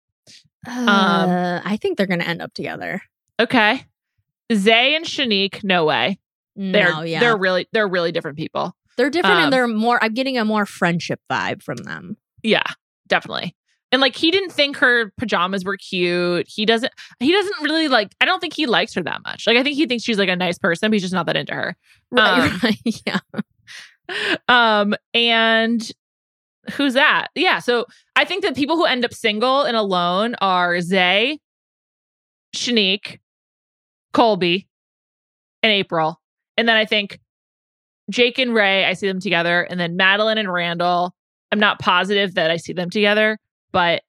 [0.69, 3.01] Uh, I think they're gonna end up together.
[3.41, 3.85] Okay.
[4.53, 6.19] Zay and Shanique, no way.
[6.61, 8.77] They're no, yeah, they're really they're really different people.
[8.99, 10.03] They're different um, and they're more.
[10.03, 12.19] I'm getting a more friendship vibe from them.
[12.43, 12.65] Yeah,
[13.09, 13.57] definitely.
[13.93, 16.47] And like he didn't think her pajamas were cute.
[16.49, 19.47] He doesn't he doesn't really like I don't think he likes her that much.
[19.47, 21.37] Like I think he thinks she's like a nice person, but he's just not that
[21.37, 21.77] into her.
[22.11, 22.79] Right, Um, right.
[23.07, 23.19] Yeah.
[24.49, 25.91] Um and
[26.73, 27.29] who's that?
[27.35, 27.87] Yeah, so
[28.17, 31.39] I think that people who end up single and alone are Zay,
[32.55, 33.19] Shanique,
[34.13, 34.69] Colby,
[35.63, 36.20] and April.
[36.61, 37.19] And then I think
[38.11, 41.15] Jake and Rae, I see them together, and then Madeline and Randall.
[41.51, 43.39] I'm not positive that I see them together,
[43.73, 44.03] but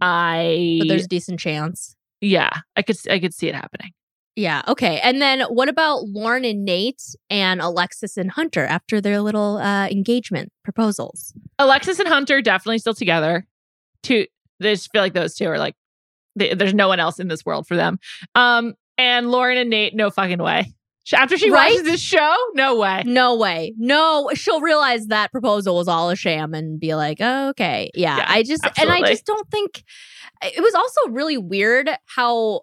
[0.00, 1.94] I But there's a decent chance.
[2.22, 3.90] yeah, I could I could see it happening.
[4.36, 4.62] Yeah.
[4.68, 5.00] Okay.
[5.00, 9.88] And then what about Lauren and Nate and Alexis and Hunter after their little uh,
[9.88, 11.34] engagement proposals?
[11.58, 13.46] Alexis and Hunter definitely still together.
[14.02, 14.24] Two,
[14.60, 15.74] they just feel like those two are like
[16.36, 17.98] they, there's no one else in this world for them.
[18.34, 20.72] Um, and Lauren and Nate, no fucking way.
[21.16, 21.70] After she Right?
[21.72, 23.02] watches this show, no way.
[23.06, 23.74] No way.
[23.78, 27.90] No, she'll realize that proposal was all a sham and be like, oh, okay.
[27.94, 28.18] Yeah.
[28.18, 28.90] Yeah, I just, and.
[28.90, 29.84] I just don't think
[30.42, 32.62] it was also really weird how.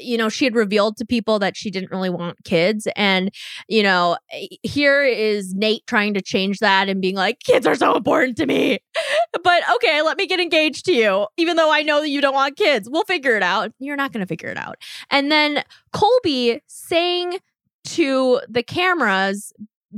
[0.00, 2.88] You know, she had revealed to people that she didn't really want kids.
[2.96, 3.30] And,
[3.68, 4.16] you know,
[4.64, 8.46] here is Nate trying to change that and being like, kids are so important to
[8.46, 8.80] me.
[9.44, 12.34] But okay, let me get engaged to you, even though I know that you don't
[12.34, 12.90] want kids.
[12.90, 13.70] We'll figure it out.
[13.78, 14.78] You're not going to figure it out.
[15.10, 17.38] And then Colby saying
[17.84, 19.52] to the cameras,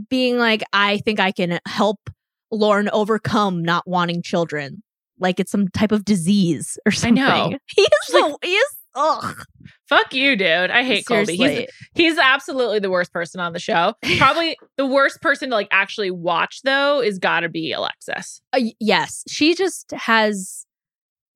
[0.09, 2.11] being like, I think I can help
[2.51, 4.83] Lauren overcome not wanting children.
[5.19, 7.15] Like it's some type of disease or I something.
[7.15, 7.59] know.
[7.75, 9.45] He is like- so, he is, ugh.
[9.89, 10.71] Fuck you, dude.
[10.71, 11.37] I hate Colby.
[11.37, 13.95] He's he's absolutely the worst person on the show.
[14.19, 18.41] Probably the worst person to like actually watch though is got to be Alexis.
[18.53, 20.66] Uh, yes, she just has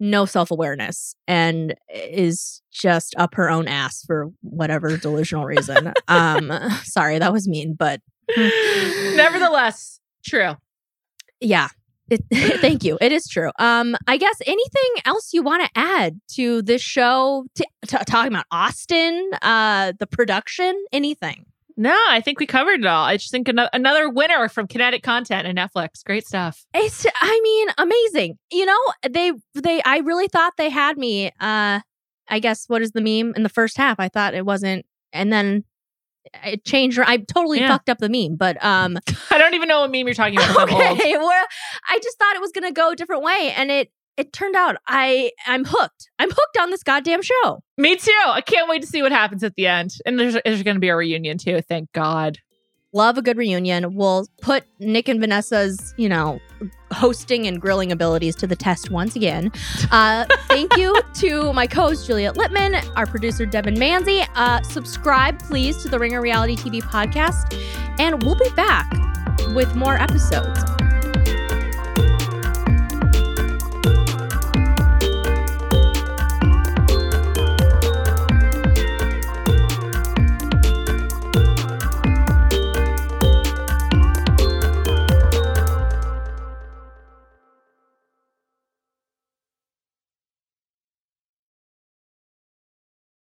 [0.00, 5.92] no self awareness and is just up her own ass for whatever delusional reason.
[6.08, 6.50] um,
[6.82, 8.00] sorry, that was mean, but
[8.36, 10.56] Nevertheless, true.
[11.40, 11.68] yeah.
[12.08, 12.24] It,
[12.60, 12.98] thank you.
[13.00, 13.52] It is true.
[13.60, 17.44] Um, I guess anything else you want to add to this show?
[17.54, 21.46] To, to talking about Austin, uh, the production, anything?
[21.76, 23.04] No, I think we covered it all.
[23.04, 26.04] I just think another, another winner from Kinetic Content and Netflix.
[26.04, 26.64] Great stuff.
[26.74, 28.38] It's, I mean, amazing.
[28.52, 31.30] You know, they, they, I really thought they had me.
[31.40, 31.80] Uh,
[32.28, 33.98] I guess what is the meme in the first half?
[33.98, 35.64] I thought it wasn't, and then
[36.44, 36.98] it changed.
[37.00, 37.68] I totally Yeah.
[37.68, 38.98] fucked up the meme, but um,
[39.30, 40.70] I don't even know what meme you're talking about.
[40.70, 41.44] Okay, well,
[41.88, 44.76] I just thought it was gonna go a different way, and it it turned out
[44.86, 46.10] I I'm hooked.
[46.18, 47.62] I'm hooked on this goddamn show.
[47.78, 48.12] Me too.
[48.26, 49.92] I can't wait to see what happens at the end.
[50.04, 51.62] And there's, there's going to be a reunion too.
[51.62, 52.38] Thank God.
[52.92, 53.94] Love a good reunion.
[53.94, 56.40] We'll put Nick and Vanessa's, you know,
[56.90, 59.52] hosting and grilling abilities to the test once again.
[59.92, 64.24] Uh, thank you to my co-host Juliet Litman, our producer Devon Manze.
[64.36, 67.58] Uh, subscribe, please, to the Ringer Reality TV podcast,
[67.98, 68.88] and we'll be back
[69.54, 70.79] with more episodes.